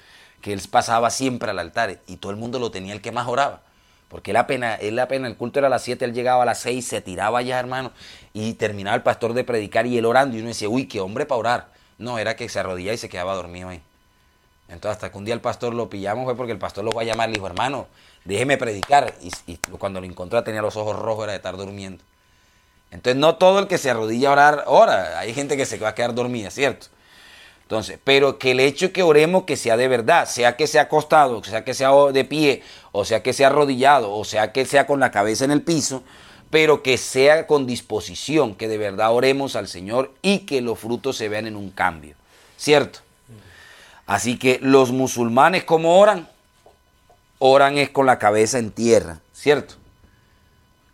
que 0.41 0.53
él 0.53 0.61
pasaba 0.69 1.09
siempre 1.09 1.51
al 1.51 1.59
altar 1.59 2.01
y 2.07 2.17
todo 2.17 2.31
el 2.31 2.37
mundo 2.37 2.59
lo 2.59 2.71
tenía 2.71 2.93
el 2.93 3.01
que 3.01 3.11
más 3.11 3.27
oraba. 3.27 3.61
Porque 4.09 4.31
él 4.31 4.37
apenas, 4.37 4.79
él 4.81 4.97
apenas, 4.97 5.29
el 5.29 5.37
culto 5.37 5.59
era 5.59 5.67
a 5.67 5.69
las 5.69 5.83
7, 5.83 6.03
él 6.03 6.13
llegaba 6.13 6.43
a 6.43 6.45
las 6.45 6.59
6, 6.61 6.85
se 6.85 7.01
tiraba 7.01 7.41
ya, 7.43 7.59
hermano, 7.59 7.91
y 8.33 8.53
terminaba 8.53 8.95
el 8.95 9.03
pastor 9.03 9.33
de 9.33 9.43
predicar 9.43 9.85
y 9.85 9.97
él 9.97 10.05
orando. 10.05 10.35
Y 10.35 10.39
uno 10.39 10.47
decía, 10.47 10.67
uy, 10.67 10.87
qué 10.87 10.99
hombre 10.99 11.27
para 11.27 11.39
orar. 11.39 11.78
No, 11.99 12.17
era 12.17 12.35
que 12.35 12.49
se 12.49 12.59
arrodillaba 12.59 12.95
y 12.95 12.97
se 12.97 13.09
quedaba 13.09 13.35
dormido 13.35 13.69
ahí. 13.69 13.81
Entonces, 14.69 14.97
hasta 14.97 15.11
que 15.11 15.17
un 15.17 15.25
día 15.25 15.33
el 15.33 15.41
pastor 15.41 15.73
lo 15.73 15.89
pillamos 15.89 16.25
fue 16.25 16.35
porque 16.35 16.51
el 16.51 16.59
pastor 16.59 16.83
lo 16.83 16.91
fue 16.91 17.03
a 17.03 17.05
llamar 17.05 17.29
y 17.29 17.33
le 17.33 17.37
dijo, 17.37 17.47
hermano, 17.47 17.87
déjeme 18.25 18.57
predicar. 18.57 19.13
Y, 19.45 19.57
cuando 19.77 19.99
lo 19.99 20.05
encontró 20.05 20.43
tenía 20.43 20.61
los 20.61 20.77
ojos 20.77 20.97
rojos, 20.97 21.25
era 21.25 21.33
de 21.33 21.37
estar 21.37 21.57
durmiendo. 21.57 22.03
Entonces, 22.91 23.19
no 23.19 23.35
todo 23.35 23.59
el 23.59 23.67
que 23.67 23.77
se 23.77 23.89
arrodilla 23.89 24.29
a 24.29 24.31
orar 24.31 24.63
ora. 24.67 25.19
Hay 25.19 25.33
gente 25.33 25.57
que 25.57 25.65
se 25.65 25.77
va 25.77 25.89
a 25.89 25.95
quedar 25.95 26.15
dormida, 26.15 26.49
¿cierto? 26.49 26.87
Entonces, 27.63 27.99
pero 28.03 28.39
que 28.39 28.51
el 28.51 28.59
hecho 28.59 28.91
que 28.91 29.03
oremos 29.03 29.43
que 29.43 29.55
sea 29.55 29.77
de 29.77 29.87
verdad, 29.87 30.27
sea 30.27 30.55
que 30.55 30.65
sea 30.65 30.83
acostado, 30.83 31.43
sea 31.43 31.63
que 31.63 31.75
sea 31.75 31.91
de 32.11 32.25
pie, 32.25 32.63
o 32.91 33.05
sea 33.05 33.21
que 33.21 33.31
sea 33.31 33.47
arrodillado, 33.47 34.11
o 34.11 34.25
sea 34.25 34.51
que 34.51 34.65
sea 34.65 34.87
con 34.87 34.99
la 34.99 35.11
cabeza 35.11 35.45
en 35.45 35.51
el 35.51 35.61
piso, 35.61 36.01
pero 36.49 36.81
que 36.81 36.97
sea 36.97 37.45
con 37.45 37.67
disposición, 37.67 38.55
que 38.55 38.67
de 38.67 38.77
verdad 38.77 39.13
oremos 39.13 39.55
al 39.55 39.67
Señor 39.67 40.11
y 40.21 40.39
que 40.39 40.61
los 40.61 40.79
frutos 40.79 41.17
se 41.17 41.29
vean 41.29 41.47
en 41.47 41.55
un 41.55 41.69
cambio. 41.69 42.15
¿Cierto? 42.57 42.99
Así 44.07 44.39
que 44.39 44.59
los 44.61 44.91
musulmanes, 44.91 45.63
¿cómo 45.63 45.99
oran? 45.99 46.27
Oran 47.37 47.77
es 47.77 47.89
con 47.89 48.05
la 48.05 48.17
cabeza 48.17 48.57
en 48.57 48.71
tierra, 48.71 49.19
¿cierto? 49.33 49.75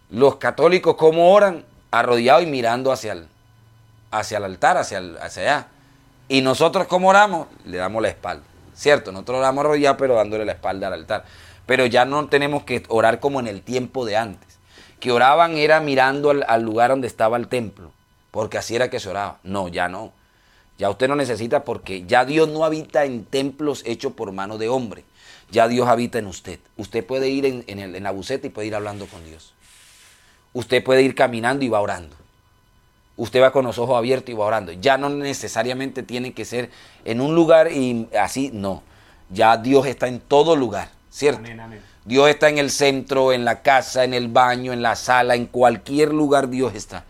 Los 0.09 0.35
católicos, 0.35 0.95
¿cómo 0.95 1.31
oran? 1.31 1.65
Arrodillados 1.91 2.43
y 2.43 2.47
mirando 2.47 2.91
hacia 2.91 3.13
el, 3.13 3.27
hacia 4.11 4.37
el 4.37 4.43
altar, 4.43 4.77
hacia, 4.77 5.01
hacia 5.21 5.41
allá. 5.43 5.67
Y 6.27 6.41
nosotros, 6.41 6.87
¿cómo 6.87 7.09
oramos? 7.09 7.47
Le 7.63 7.77
damos 7.77 8.01
la 8.01 8.09
espalda. 8.09 8.43
¿Cierto? 8.75 9.13
Nosotros 9.13 9.39
oramos 9.39 9.63
arrodillados, 9.63 9.97
pero 9.97 10.15
dándole 10.15 10.43
la 10.43 10.51
espalda 10.51 10.87
al 10.87 10.93
altar. 10.93 11.23
Pero 11.65 11.85
ya 11.85 12.03
no 12.03 12.27
tenemos 12.27 12.63
que 12.63 12.83
orar 12.89 13.21
como 13.21 13.39
en 13.39 13.47
el 13.47 13.61
tiempo 13.61 14.05
de 14.05 14.17
antes. 14.17 14.59
Que 14.99 15.11
oraban 15.11 15.57
era 15.57 15.79
mirando 15.79 16.31
al, 16.47 16.61
lugar 16.63 16.89
donde 16.89 17.07
estaba 17.07 17.37
el 17.37 17.47
templo. 17.47 17.91
Porque 18.31 18.57
así 18.57 18.75
era 18.75 18.89
que 18.89 18.99
se 18.99 19.09
oraba. 19.09 19.39
No, 19.43 19.67
ya 19.67 19.87
no. 19.87 20.11
Ya 20.77 20.89
usted 20.89 21.07
no 21.07 21.15
necesita 21.15 21.63
porque 21.63 22.05
ya 22.05 22.25
Dios 22.25 22.49
no 22.49 22.65
habita 22.65 23.05
en 23.05 23.23
templos 23.25 23.83
hechos 23.85 24.13
por 24.13 24.31
mano 24.31 24.57
de 24.57 24.67
hombre. 24.67 25.05
Ya 25.51 25.67
Dios 25.67 25.87
habita 25.87 26.19
en 26.19 26.27
usted. 26.27 26.59
Usted 26.75 27.05
puede 27.05 27.29
ir 27.29 27.45
en, 27.45 27.63
en, 27.67 28.03
la 28.03 28.11
buceta 28.11 28.47
y 28.47 28.49
puede 28.49 28.67
ir 28.67 28.75
hablando 28.75 29.05
con 29.05 29.23
Dios. 29.25 29.53
Usted 30.53 30.83
puede 30.83 31.01
ir 31.03 31.15
caminando 31.15 31.63
y 31.63 31.69
va 31.69 31.79
orando. 31.79 32.15
Usted 33.17 33.41
va 33.41 33.51
con 33.51 33.63
los 33.65 33.77
ojos 33.77 33.97
abiertos 33.97 34.29
y 34.29 34.33
va 34.33 34.45
orando. 34.45 34.73
Ya 34.73 34.97
no 34.97 35.09
necesariamente 35.09 36.03
tiene 36.03 36.33
que 36.33 36.43
ser 36.43 36.69
en 37.05 37.21
un 37.21 37.35
lugar 37.35 37.71
y 37.71 38.09
así, 38.19 38.51
no. 38.53 38.83
Ya 39.29 39.57
Dios 39.57 39.85
está 39.85 40.07
en 40.07 40.19
todo 40.19 40.55
lugar, 40.55 40.89
¿cierto? 41.09 41.41
Dios 42.05 42.29
está 42.29 42.49
en 42.49 42.59
el 42.59 42.69
centro, 42.69 43.33
en 43.33 43.45
la 43.45 43.63
casa, 43.63 44.03
en 44.03 44.13
el 44.13 44.27
baño, 44.27 44.71
en 44.73 44.83
la 44.83 44.95
sala, 44.95 45.35
en 45.35 45.47
cualquier 45.47 46.13
lugar 46.13 46.49
Dios 46.49 46.75
está. 46.75 47.03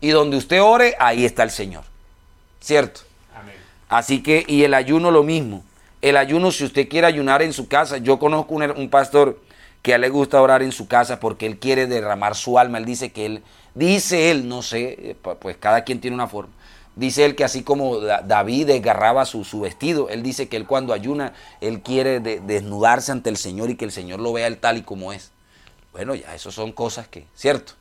Y 0.00 0.10
donde 0.10 0.36
usted 0.36 0.60
ore, 0.60 0.96
ahí 0.98 1.24
está 1.24 1.44
el 1.44 1.50
Señor, 1.50 1.84
¿cierto? 2.60 3.02
Así 3.88 4.22
que, 4.22 4.44
y 4.46 4.64
el 4.64 4.74
ayuno 4.74 5.10
lo 5.10 5.22
mismo. 5.22 5.64
El 6.02 6.16
ayuno, 6.16 6.50
si 6.50 6.64
usted 6.64 6.88
quiere 6.88 7.06
ayunar 7.06 7.42
en 7.42 7.52
su 7.52 7.68
casa, 7.68 7.98
yo 7.98 8.18
conozco 8.18 8.54
un, 8.54 8.88
pastor 8.88 9.38
que 9.82 9.92
a 9.92 9.96
él 9.96 10.02
le 10.02 10.08
gusta 10.08 10.40
orar 10.40 10.62
en 10.62 10.72
su 10.72 10.88
casa 10.88 11.20
porque 11.20 11.46
él 11.46 11.58
quiere 11.58 11.86
derramar 11.86 12.34
su 12.34 12.58
alma. 12.58 12.78
Él 12.78 12.84
dice 12.84 13.12
que 13.12 13.26
él, 13.26 13.42
dice 13.74 14.30
él, 14.30 14.48
no 14.48 14.62
sé, 14.62 14.96
eh, 15.10 15.16
pues 15.40 15.56
cada 15.58 15.84
quien 15.84 16.00
tiene 16.00 16.14
una 16.14 16.28
forma. 16.28 16.52
Dice 16.96 17.24
él 17.24 17.36
que 17.36 17.44
así 17.44 17.62
como 17.62 18.00
David 18.00 18.66
desgarraba 18.66 19.24
su, 19.24 19.60
vestido, 19.60 20.08
él 20.08 20.22
dice 20.22 20.48
que 20.48 20.56
él 20.56 20.66
cuando 20.66 20.92
ayuna, 20.92 21.32
él 21.60 21.80
quiere 21.80 22.20
desnudarse 22.20 23.12
ante 23.12 23.30
el 23.30 23.36
Señor 23.36 23.70
y 23.70 23.76
que 23.76 23.84
el 23.84 23.92
Señor 23.92 24.20
lo 24.20 24.32
vea 24.32 24.46
él 24.46 24.58
tal 24.58 24.78
y 24.78 24.82
como 24.82 25.12
es. 25.12 25.30
Bueno, 25.92 26.14
ya 26.14 26.34
eso 26.34 26.50
son 26.50 26.72
cosas 26.72 27.08
que, 27.08 27.26
¿cierto? 27.34 27.72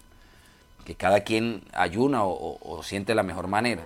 Que 0.86 0.96
cada 0.96 1.22
quien 1.22 1.64
ayuna 1.74 2.24
o 2.24 2.82
siente 2.84 3.14
la 3.14 3.24
mejor 3.24 3.48
manera. 3.48 3.86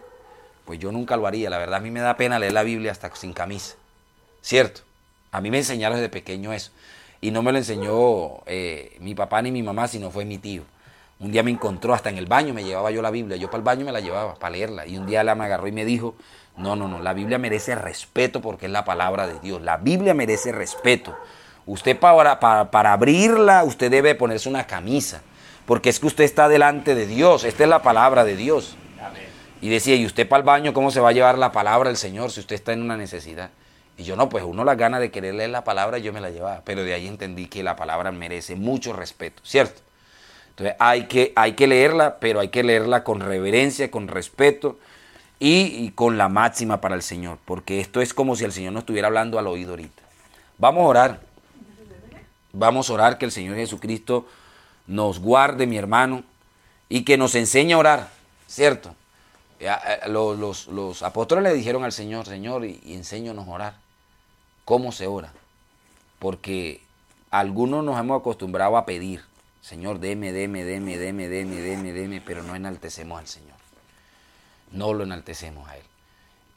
Pues 0.66 0.80
yo 0.80 0.92
nunca 0.92 1.18
lo 1.18 1.28
haría. 1.28 1.50
La 1.50 1.58
verdad 1.58 1.76
a 1.76 1.82
mí 1.82 1.92
me 1.92 2.00
da 2.00 2.16
pena 2.16 2.40
leer 2.40 2.54
la 2.54 2.64
Biblia 2.64 2.92
hasta 2.92 3.14
sin 3.16 3.34
camisa. 3.34 3.76
¿Cierto? 4.42 4.82
A 5.32 5.42
mí 5.42 5.52
me 5.52 5.58
enseñaron 5.58 5.98
desde 5.98 6.10
pequeño 6.10 6.54
eso. 6.54 6.72
Y 7.22 7.32
no 7.32 7.42
me 7.42 7.52
lo 7.52 7.58
enseñó 7.58 8.44
eh, 8.46 8.98
mi 9.00 9.16
papá 9.16 9.42
ni 9.42 9.52
mi 9.52 9.64
mamá, 9.64 9.88
sino 9.88 10.12
fue 10.12 10.26
mi 10.26 10.38
tío. 10.38 10.64
Un 11.24 11.32
día 11.32 11.42
me 11.42 11.52
encontró 11.52 11.94
hasta 11.94 12.10
en 12.10 12.18
el 12.18 12.26
baño, 12.26 12.54
me 12.54 12.66
llevaba 12.66 12.92
yo 12.92 13.02
la 13.02 13.10
Biblia. 13.10 13.38
Yo 13.38 13.48
para 13.48 13.60
el 13.60 13.64
baño 13.64 13.86
me 13.86 13.94
la 13.94 14.02
llevaba, 14.02 14.36
para 14.36 14.52
leerla. 14.52 14.86
Y 14.86 14.98
un 14.98 15.06
día 15.06 15.24
la 15.24 15.36
me 15.36 15.46
agarró 15.46 15.68
y 15.68 15.72
me 15.72 15.86
dijo, 15.86 16.16
no, 16.58 16.76
no, 16.76 16.90
no, 16.90 17.00
la 17.00 17.14
Biblia 17.14 17.38
merece 17.38 17.76
respeto 17.76 18.42
porque 18.42 18.66
es 18.66 18.72
la 18.74 18.84
palabra 18.84 19.26
de 19.26 19.40
Dios. 19.40 19.62
La 19.62 19.78
Biblia 19.78 20.14
merece 20.14 20.52
respeto. 20.52 21.16
Usted 21.66 21.98
para, 21.98 22.42
para, 22.42 22.70
para 22.70 22.92
abrirla, 22.92 23.64
usted 23.64 23.90
debe 23.90 24.16
ponerse 24.16 24.50
una 24.50 24.68
camisa. 24.68 25.22
Porque 25.66 25.88
es 25.88 26.02
que 26.02 26.08
usted 26.08 26.26
está 26.26 26.50
delante 26.50 26.94
de 26.94 27.08
Dios. 27.08 27.46
Esta 27.46 27.64
es 27.64 27.70
la 27.70 27.82
palabra 27.82 28.26
de 28.26 28.36
Dios. 28.36 28.76
Y 29.62 29.70
decía, 29.70 29.96
¿y 29.96 30.06
usted 30.06 30.28
para 30.28 30.40
el 30.40 30.46
baño 30.46 30.74
cómo 30.74 30.92
se 30.92 31.00
va 31.00 31.08
a 31.08 31.14
llevar 31.14 31.38
la 31.38 31.54
palabra 31.54 31.88
del 31.88 31.96
Señor 31.96 32.32
si 32.32 32.42
usted 32.42 32.56
está 32.56 32.74
en 32.74 32.82
una 32.82 32.98
necesidad? 32.98 33.50
Y 33.96 34.04
yo 34.04 34.18
no, 34.18 34.28
pues 34.28 34.44
uno 34.44 34.66
las 34.66 34.76
ganas 34.76 35.00
de 35.00 35.10
querer 35.10 35.36
leer 35.36 35.52
la 35.52 35.64
palabra 35.64 36.00
yo 36.00 36.12
me 36.12 36.20
la 36.20 36.32
llevaba, 36.32 36.64
pero 36.66 36.84
de 36.84 36.94
ahí 36.94 37.08
entendí 37.08 37.46
que 37.46 37.64
la 37.64 37.78
palabra 37.78 38.12
merece 38.12 38.56
mucho 38.56 38.92
respeto, 38.92 39.42
¿cierto? 39.46 39.82
Entonces 40.54 40.76
hay 40.80 41.08
que, 41.08 41.34
hay 41.36 41.54
que 41.54 41.66
leerla, 41.66 42.20
pero 42.20 42.39
hay 42.39 42.50
que 42.50 42.62
leerla 42.62 43.04
con 43.04 43.22
reverencia, 43.22 43.89
con 43.89 44.08
respeto 44.08 44.78
y, 45.39 45.89
con 45.92 46.18
la 46.18 46.30
máxima 46.30 46.80
para 46.80 46.94
el 46.94 47.02
Señor, 47.02 47.39
porque 47.44 47.80
esto 47.80 48.02
es 48.02 48.13
como 48.13 48.36
si 48.36 48.46
el 48.46 48.52
Señor 48.52 48.74
nos 48.74 48.82
estuviera 48.82 49.08
hablando 49.08 49.39
al 49.39 49.48
oído 49.48 49.72
ahorita. 49.72 50.04
Vamos 50.60 50.84
a 50.84 50.88
orar, 50.88 51.20
vamos 52.52 52.88
a 52.89 52.94
orar 52.94 53.18
que 53.18 53.26
el 53.26 53.32
Señor 53.32 53.56
Jesucristo 53.56 54.28
nos 54.86 55.20
guarde, 55.20 55.66
mi 55.66 55.78
hermano, 55.78 56.24
y 56.88 57.04
que 57.04 57.18
nos 57.18 57.34
enseñe 57.34 57.74
a 57.74 57.80
orar, 57.80 58.10
¿cierto? 58.48 58.96
Los, 60.08 60.68
los, 60.68 61.02
apóstoles 61.02 61.44
le 61.44 61.54
dijeron 61.54 61.84
al 61.84 61.94
Señor, 61.94 62.28
Señor, 62.28 62.63
y, 62.63 62.80
y 62.86 62.94
enséñanos 62.94 63.48
a 63.48 63.52
orar. 63.52 63.74
¿Cómo 64.66 64.92
se 64.92 65.08
ora? 65.08 65.34
Porque 66.20 66.82
algunos 67.32 67.84
nos 67.84 68.00
hemos 68.00 68.20
acostumbrado 68.20 68.78
a 68.78 68.86
pedir, 68.86 69.24
Señor, 69.63 69.99
deme, 69.99 70.34
deme, 70.34 70.65
deme, 70.65 70.97
deme, 70.97 71.30
deme, 71.30 71.62
deme, 71.62 71.93
deme, 71.93 72.19
pero 72.19 72.43
no 72.43 72.54
enaltecemos 72.54 73.17
al 73.17 73.28
Señor. 73.28 73.56
No 74.73 74.93
lo 74.93 75.06
enaltecemos 75.06 75.69
a 75.69 75.78
Él. 75.78 75.84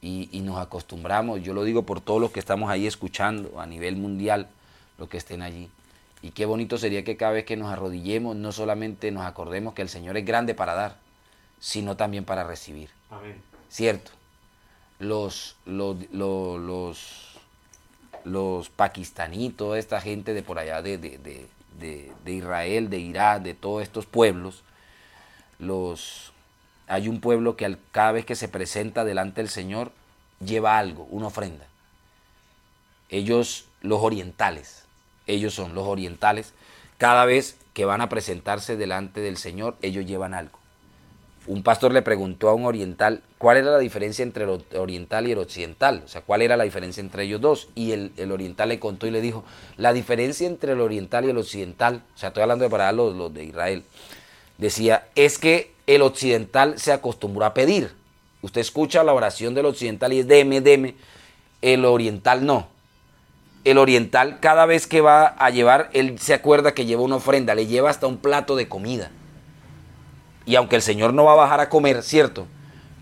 Y, 0.01 0.27
y, 0.33 0.41
nos 0.41 0.59
acostumbramos, 0.59 1.41
yo 1.41 1.53
lo 1.53 1.63
digo 1.63 1.83
por 1.83 2.01
todos 2.01 2.19
los 2.19 2.31
que 2.31 2.41
estamos 2.41 2.69
ahí 2.69 2.85
escuchando 2.85 3.61
a 3.61 3.65
nivel 3.65 3.95
mundial, 3.95 4.49
los 4.97 5.07
que 5.07 5.17
estén 5.17 5.41
allí. 5.41 5.69
Y 6.21 6.31
qué 6.31 6.45
bonito 6.45 6.77
sería 6.77 7.05
que 7.05 7.15
cada 7.15 7.31
vez 7.31 7.45
que 7.45 7.55
nos 7.55 7.71
arrodillemos, 7.71 8.35
no 8.35 8.51
solamente 8.51 9.09
nos 9.11 9.25
acordemos 9.25 9.73
que 9.73 9.83
el 9.83 9.89
Señor 9.89 10.17
es 10.17 10.25
grande 10.25 10.53
para 10.53 10.75
dar, 10.75 10.97
sino 11.61 11.95
también 11.95 12.25
para 12.25 12.43
recibir. 12.43 12.89
¿Cierto? 13.69 14.11
Los, 14.99 15.55
los, 15.65 15.95
los, 16.11 17.39
los, 18.25 18.69
pakistanitos, 18.69 19.77
esta 19.77 20.01
gente 20.01 20.33
de 20.33 20.43
por 20.43 20.59
allá 20.59 20.81
de, 20.81 20.97
de, 20.97 21.47
Israel, 22.25 22.89
de 22.89 22.99
Irak, 22.99 23.41
de 23.41 23.53
todos 23.53 23.83
estos 23.83 24.05
pueblos, 24.05 24.63
los, 25.59 26.31
hay 26.87 27.07
un 27.07 27.19
pueblo 27.21 27.55
que 27.55 27.77
cada 27.91 28.11
vez 28.11 28.25
que 28.25 28.35
se 28.35 28.47
presenta 28.47 29.03
delante 29.03 29.41
del 29.41 29.49
Señor 29.49 29.91
lleva 30.39 30.77
algo, 30.77 31.07
una 31.09 31.27
ofrenda. 31.27 31.65
Ellos, 33.09 33.65
los 33.81 34.01
orientales, 34.01 34.85
ellos 35.25 35.53
son 35.53 35.73
los 35.75 35.87
orientales, 35.87 36.53
cada 36.97 37.25
vez 37.25 37.57
que 37.73 37.85
van 37.85 38.01
a 38.01 38.09
presentarse 38.09 38.75
delante 38.75 39.21
del 39.21 39.37
Señor, 39.37 39.77
ellos 39.81 40.05
llevan 40.05 40.33
algo 40.33 40.59
un 41.47 41.63
pastor 41.63 41.93
le 41.93 42.01
preguntó 42.01 42.49
a 42.49 42.53
un 42.53 42.65
oriental 42.65 43.21
cuál 43.37 43.57
era 43.57 43.71
la 43.71 43.79
diferencia 43.79 44.23
entre 44.23 44.43
el 44.43 44.61
oriental 44.75 45.27
y 45.27 45.31
el 45.31 45.37
occidental, 45.37 46.03
o 46.05 46.07
sea, 46.07 46.21
cuál 46.21 46.41
era 46.41 46.57
la 46.57 46.65
diferencia 46.65 47.01
entre 47.01 47.23
ellos 47.23 47.39
dos. 47.39 47.69
Y 47.73 47.93
el, 47.93 48.31
oriental 48.31 48.69
le 48.69 48.79
contó 48.79 49.07
y 49.07 49.11
le 49.11 49.21
dijo, 49.21 49.45
la 49.77 49.93
diferencia 49.93 50.45
entre 50.45 50.73
el 50.73 50.81
oriental 50.81 51.25
y 51.25 51.29
el 51.29 51.37
occidental, 51.37 52.03
o 52.15 52.17
sea, 52.17 52.29
estoy 52.29 52.43
hablando 52.43 52.65
de 52.65 52.69
para 52.69 52.91
los, 52.91 53.15
los 53.15 53.33
de 53.33 53.45
Israel, 53.45 53.83
decía, 54.57 55.07
es 55.15 55.37
que 55.37 55.71
el 55.87 56.01
occidental 56.01 56.77
se 56.79 56.91
acostumbró 56.91 57.45
a 57.45 57.53
pedir. 57.53 57.91
Usted 58.41 58.61
escucha 58.61 59.03
la 59.03 59.13
oración 59.13 59.53
del 59.55 59.65
occidental 59.65 60.13
y 60.13 60.19
es 60.19 60.27
deme, 60.27 60.59
deme, 60.59 60.95
el 61.61 61.85
oriental 61.85 62.45
no. 62.45 62.67
El 63.63 63.77
oriental 63.77 64.39
cada 64.41 64.65
vez 64.65 64.85
que 64.85 65.01
va 65.01 65.27
a 65.27 65.49
llevar, 65.49 65.89
él 65.93 66.19
se 66.19 66.33
acuerda 66.33 66.73
que 66.73 66.85
lleva 66.85 67.01
una 67.01 67.15
ofrenda, 67.15 67.55
le 67.55 67.67
lleva 67.67 67.89
hasta 67.89 68.07
un 68.07 68.17
plato 68.17 68.55
de 68.55 68.67
comida. 68.67 69.11
Y 70.47 70.55
aunque 70.55 70.77
el 70.77 70.81
Señor 70.81 71.13
no 71.13 71.25
va 71.25 71.33
a 71.33 71.35
bajar 71.35 71.59
a 71.59 71.67
comer, 71.67 72.01
¿cierto? 72.01 72.47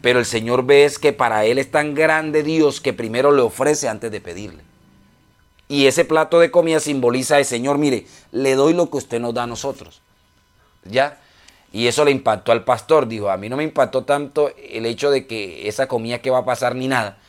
Pero 0.02 0.18
el 0.18 0.26
Señor 0.26 0.66
ve 0.66 0.84
es 0.84 0.98
que 0.98 1.14
para 1.14 1.46
Él 1.46 1.60
es 1.60 1.70
tan 1.70 1.94
grande 1.94 2.42
Dios 2.42 2.82
que 2.82 2.92
primero 2.92 3.32
le 3.32 3.44
ofrece 3.44 3.88
antes 3.88 4.12
de 4.12 4.20
pedirle. 4.20 4.64
Y 5.68 5.86
ese 5.86 6.06
plato 6.06 6.40
de 6.40 6.50
comida 6.50 6.80
simboliza 6.80 7.38
al 7.38 7.46
Señor, 7.46 7.78
mire, 7.78 8.08
le 8.32 8.56
doy 8.56 8.74
lo 8.74 8.90
que 8.90 8.98
usted 8.98 9.20
nos 9.20 9.36
da 9.36 9.44
a 9.44 9.48
nosotros. 9.48 10.02
¿Ya? 10.86 11.20
Y 11.72 11.86
eso 11.86 12.04
le 12.04 12.10
impactó 12.10 12.52
al 12.52 12.64
pastor. 12.64 13.08
Dijo, 13.08 13.30
a 13.30 13.38
mí 13.38 13.48
no 13.48 13.58
me 13.58 13.64
impactó 13.64 14.04
tanto 14.04 14.52
el 14.58 14.88
hecho 14.88 15.12
de 15.12 15.28
que 15.28 15.68
esa 15.68 15.88
comida 15.88 16.20
que 16.20 16.32
va 16.32 16.40
a 16.40 16.46
pasar 16.46 16.74
ni 16.74 16.88
nada, 16.88 17.20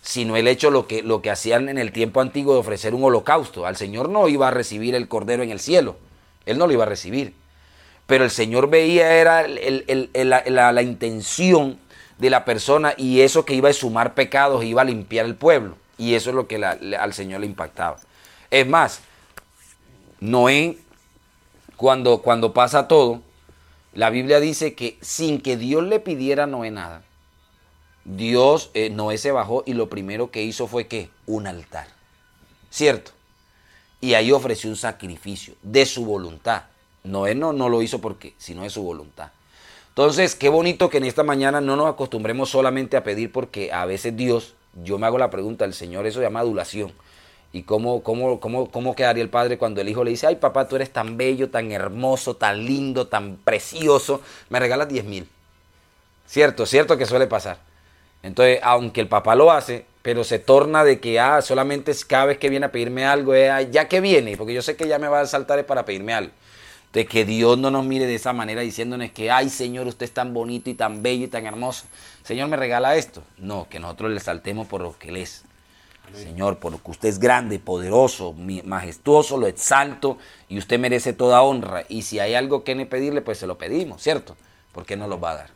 sino 0.00 0.36
el 0.36 0.48
hecho 0.48 0.70
lo 0.70 0.86
que, 0.86 1.02
lo 1.02 1.20
que 1.20 1.30
hacían 1.30 1.68
en 1.68 1.76
el 1.76 1.92
tiempo 1.92 2.22
antiguo 2.22 2.54
de 2.54 2.60
ofrecer 2.60 2.94
un 2.94 3.04
holocausto. 3.04 3.66
Al 3.66 3.76
Señor 3.76 4.08
no 4.08 4.28
iba 4.28 4.48
a 4.48 4.50
recibir 4.50 4.94
el 4.94 5.08
cordero 5.08 5.42
en 5.42 5.50
el 5.50 5.60
cielo. 5.60 5.96
Él 6.46 6.56
no 6.56 6.66
lo 6.66 6.72
iba 6.72 6.84
a 6.84 6.88
recibir 6.88 7.34
pero 8.08 8.24
el 8.24 8.30
Señor 8.30 8.70
veía 8.70 9.12
era 9.16 9.46
la, 9.46 10.82
intención 10.82 11.78
de 12.16 12.30
la 12.30 12.46
persona 12.46 12.94
y 12.96 13.20
eso 13.20 13.44
que 13.44 13.52
iba 13.52 13.68
a 13.68 13.72
sumar 13.74 14.14
pecados, 14.14 14.64
iba 14.64 14.80
a 14.80 14.86
limpiar 14.86 15.26
el 15.26 15.34
pueblo. 15.34 15.76
Y 15.98 16.14
eso 16.14 16.30
es 16.30 16.36
lo 16.36 16.48
que 16.48 16.56
al 16.64 17.12
Señor 17.12 17.40
le 17.40 17.46
impactaba. 17.46 17.98
Es 18.50 18.66
más, 18.66 19.00
Noé, 20.20 20.78
cuando, 21.76 22.22
cuando 22.22 22.54
pasa 22.54 22.88
todo, 22.88 23.20
la 23.92 24.08
Biblia 24.08 24.40
dice 24.40 24.74
que 24.74 24.96
sin 25.02 25.38
que 25.42 25.58
Dios 25.58 25.84
le 25.84 26.00
pidiera 26.00 26.44
a 26.44 26.46
Noé 26.46 26.70
nada, 26.70 27.02
Dios, 28.06 28.70
eh, 28.72 28.88
Noé 28.88 29.18
se 29.18 29.32
bajó 29.32 29.64
y 29.66 29.74
lo 29.74 29.90
primero 29.90 30.30
que 30.30 30.42
hizo 30.42 30.66
fue 30.66 30.86
que 30.86 31.10
un 31.26 31.46
altar. 31.46 31.88
¿Cierto? 32.70 33.10
Y 34.00 34.14
ahí 34.14 34.32
ofreció 34.32 34.70
un 34.70 34.76
sacrificio 34.76 35.56
de 35.62 35.84
su 35.84 36.06
voluntad. 36.06 36.62
Noé 37.08 37.34
no, 37.34 37.52
no 37.52 37.68
lo 37.68 37.82
hizo 37.82 38.00
porque, 38.00 38.34
sino 38.38 38.64
es 38.64 38.72
su 38.72 38.82
voluntad. 38.82 39.30
Entonces, 39.88 40.34
qué 40.36 40.48
bonito 40.48 40.90
que 40.90 40.98
en 40.98 41.04
esta 41.04 41.24
mañana 41.24 41.60
no 41.60 41.74
nos 41.74 41.88
acostumbremos 41.88 42.50
solamente 42.50 42.96
a 42.96 43.02
pedir 43.02 43.32
porque 43.32 43.72
a 43.72 43.84
veces 43.84 44.16
Dios, 44.16 44.54
yo 44.84 44.98
me 44.98 45.06
hago 45.06 45.18
la 45.18 45.30
pregunta, 45.30 45.64
el 45.64 45.74
Señor 45.74 46.06
eso 46.06 46.20
llama 46.20 46.40
adulación. 46.40 46.92
¿Y 47.52 47.62
cómo, 47.62 48.02
cómo, 48.02 48.38
cómo, 48.40 48.70
cómo 48.70 48.94
quedaría 48.94 49.22
el 49.22 49.30
padre 49.30 49.58
cuando 49.58 49.80
el 49.80 49.88
hijo 49.88 50.04
le 50.04 50.10
dice, 50.10 50.26
ay 50.26 50.36
papá, 50.36 50.68
tú 50.68 50.76
eres 50.76 50.92
tan 50.92 51.16
bello, 51.16 51.50
tan 51.50 51.72
hermoso, 51.72 52.36
tan 52.36 52.64
lindo, 52.64 53.08
tan 53.08 53.36
precioso, 53.36 54.20
me 54.50 54.60
regalas 54.60 54.88
10 54.88 55.04
mil? 55.06 55.28
Cierto, 56.26 56.66
cierto 56.66 56.98
que 56.98 57.06
suele 57.06 57.26
pasar. 57.26 57.58
Entonces, 58.22 58.60
aunque 58.62 59.00
el 59.00 59.08
papá 59.08 59.34
lo 59.34 59.50
hace, 59.50 59.86
pero 60.02 60.24
se 60.24 60.38
torna 60.38 60.84
de 60.84 61.00
que 61.00 61.18
ah, 61.18 61.40
solamente 61.42 61.92
cada 62.06 62.26
vez 62.26 62.38
que 62.38 62.50
viene 62.50 62.66
a 62.66 62.72
pedirme 62.72 63.06
algo, 63.06 63.34
es, 63.34 63.70
ya 63.70 63.88
que 63.88 64.00
viene, 64.00 64.36
porque 64.36 64.54
yo 64.54 64.62
sé 64.62 64.76
que 64.76 64.86
ya 64.86 64.98
me 64.98 65.08
va 65.08 65.20
a 65.20 65.26
saltar 65.26 65.64
para 65.66 65.84
pedirme 65.84 66.12
algo. 66.14 66.32
De 66.92 67.06
que 67.06 67.24
Dios 67.24 67.58
no 67.58 67.70
nos 67.70 67.84
mire 67.84 68.06
de 68.06 68.14
esa 68.14 68.32
manera 68.32 68.62
diciéndonos 68.62 69.10
que, 69.10 69.30
ay 69.30 69.50
Señor, 69.50 69.86
usted 69.86 70.06
es 70.06 70.12
tan 70.12 70.32
bonito 70.32 70.70
y 70.70 70.74
tan 70.74 71.02
bello 71.02 71.24
y 71.24 71.28
tan 71.28 71.44
hermoso. 71.46 71.84
Señor, 72.22 72.48
me 72.48 72.56
regala 72.56 72.96
esto. 72.96 73.22
No, 73.36 73.68
que 73.68 73.78
nosotros 73.78 74.10
le 74.10 74.20
saltemos 74.20 74.66
por 74.66 74.80
lo 74.80 74.98
que 74.98 75.08
Él 75.08 75.18
es. 75.18 75.44
Señor, 76.14 76.58
por 76.58 76.72
lo 76.72 76.82
que 76.82 76.90
usted 76.90 77.08
es 77.08 77.18
grande, 77.18 77.58
poderoso, 77.58 78.34
majestuoso, 78.64 79.36
lo 79.36 79.46
exalto 79.46 80.18
y 80.48 80.58
usted 80.58 80.78
merece 80.78 81.12
toda 81.12 81.42
honra. 81.42 81.84
Y 81.88 82.02
si 82.02 82.18
hay 82.18 82.34
algo 82.34 82.64
que 82.64 82.74
pedirle, 82.86 83.20
pues 83.20 83.38
se 83.38 83.46
lo 83.46 83.58
pedimos, 83.58 84.02
¿cierto? 84.02 84.36
Porque 84.72 84.96
no 84.96 85.06
lo 85.06 85.20
va 85.20 85.32
a 85.32 85.36
dar. 85.36 85.50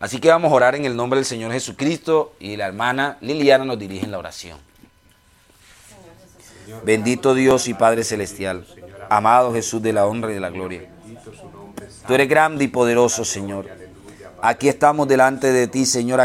Así 0.00 0.18
que 0.18 0.28
vamos 0.28 0.50
a 0.50 0.54
orar 0.54 0.74
en 0.74 0.84
el 0.84 0.96
nombre 0.96 1.18
del 1.18 1.26
Señor 1.26 1.52
Jesucristo 1.52 2.34
y 2.40 2.56
la 2.56 2.66
hermana 2.66 3.18
Liliana 3.20 3.64
nos 3.64 3.78
dirige 3.78 4.04
en 4.04 4.10
la 4.10 4.18
oración. 4.18 4.58
Bendito 6.84 7.34
Dios 7.34 7.68
y 7.68 7.74
Padre 7.74 8.02
Celestial, 8.02 8.66
amado 9.08 9.52
Jesús 9.52 9.82
de 9.82 9.92
la 9.92 10.06
honra 10.06 10.30
y 10.30 10.34
de 10.34 10.40
la 10.40 10.50
gloria. 10.50 10.82
Tú 12.06 12.14
eres 12.14 12.28
grande 12.28 12.64
y 12.64 12.68
poderoso, 12.68 13.24
Señor. 13.24 13.66
Aquí 14.40 14.68
estamos 14.68 15.06
delante 15.06 15.52
de 15.52 15.68
ti, 15.68 15.86
Señor. 15.86 16.20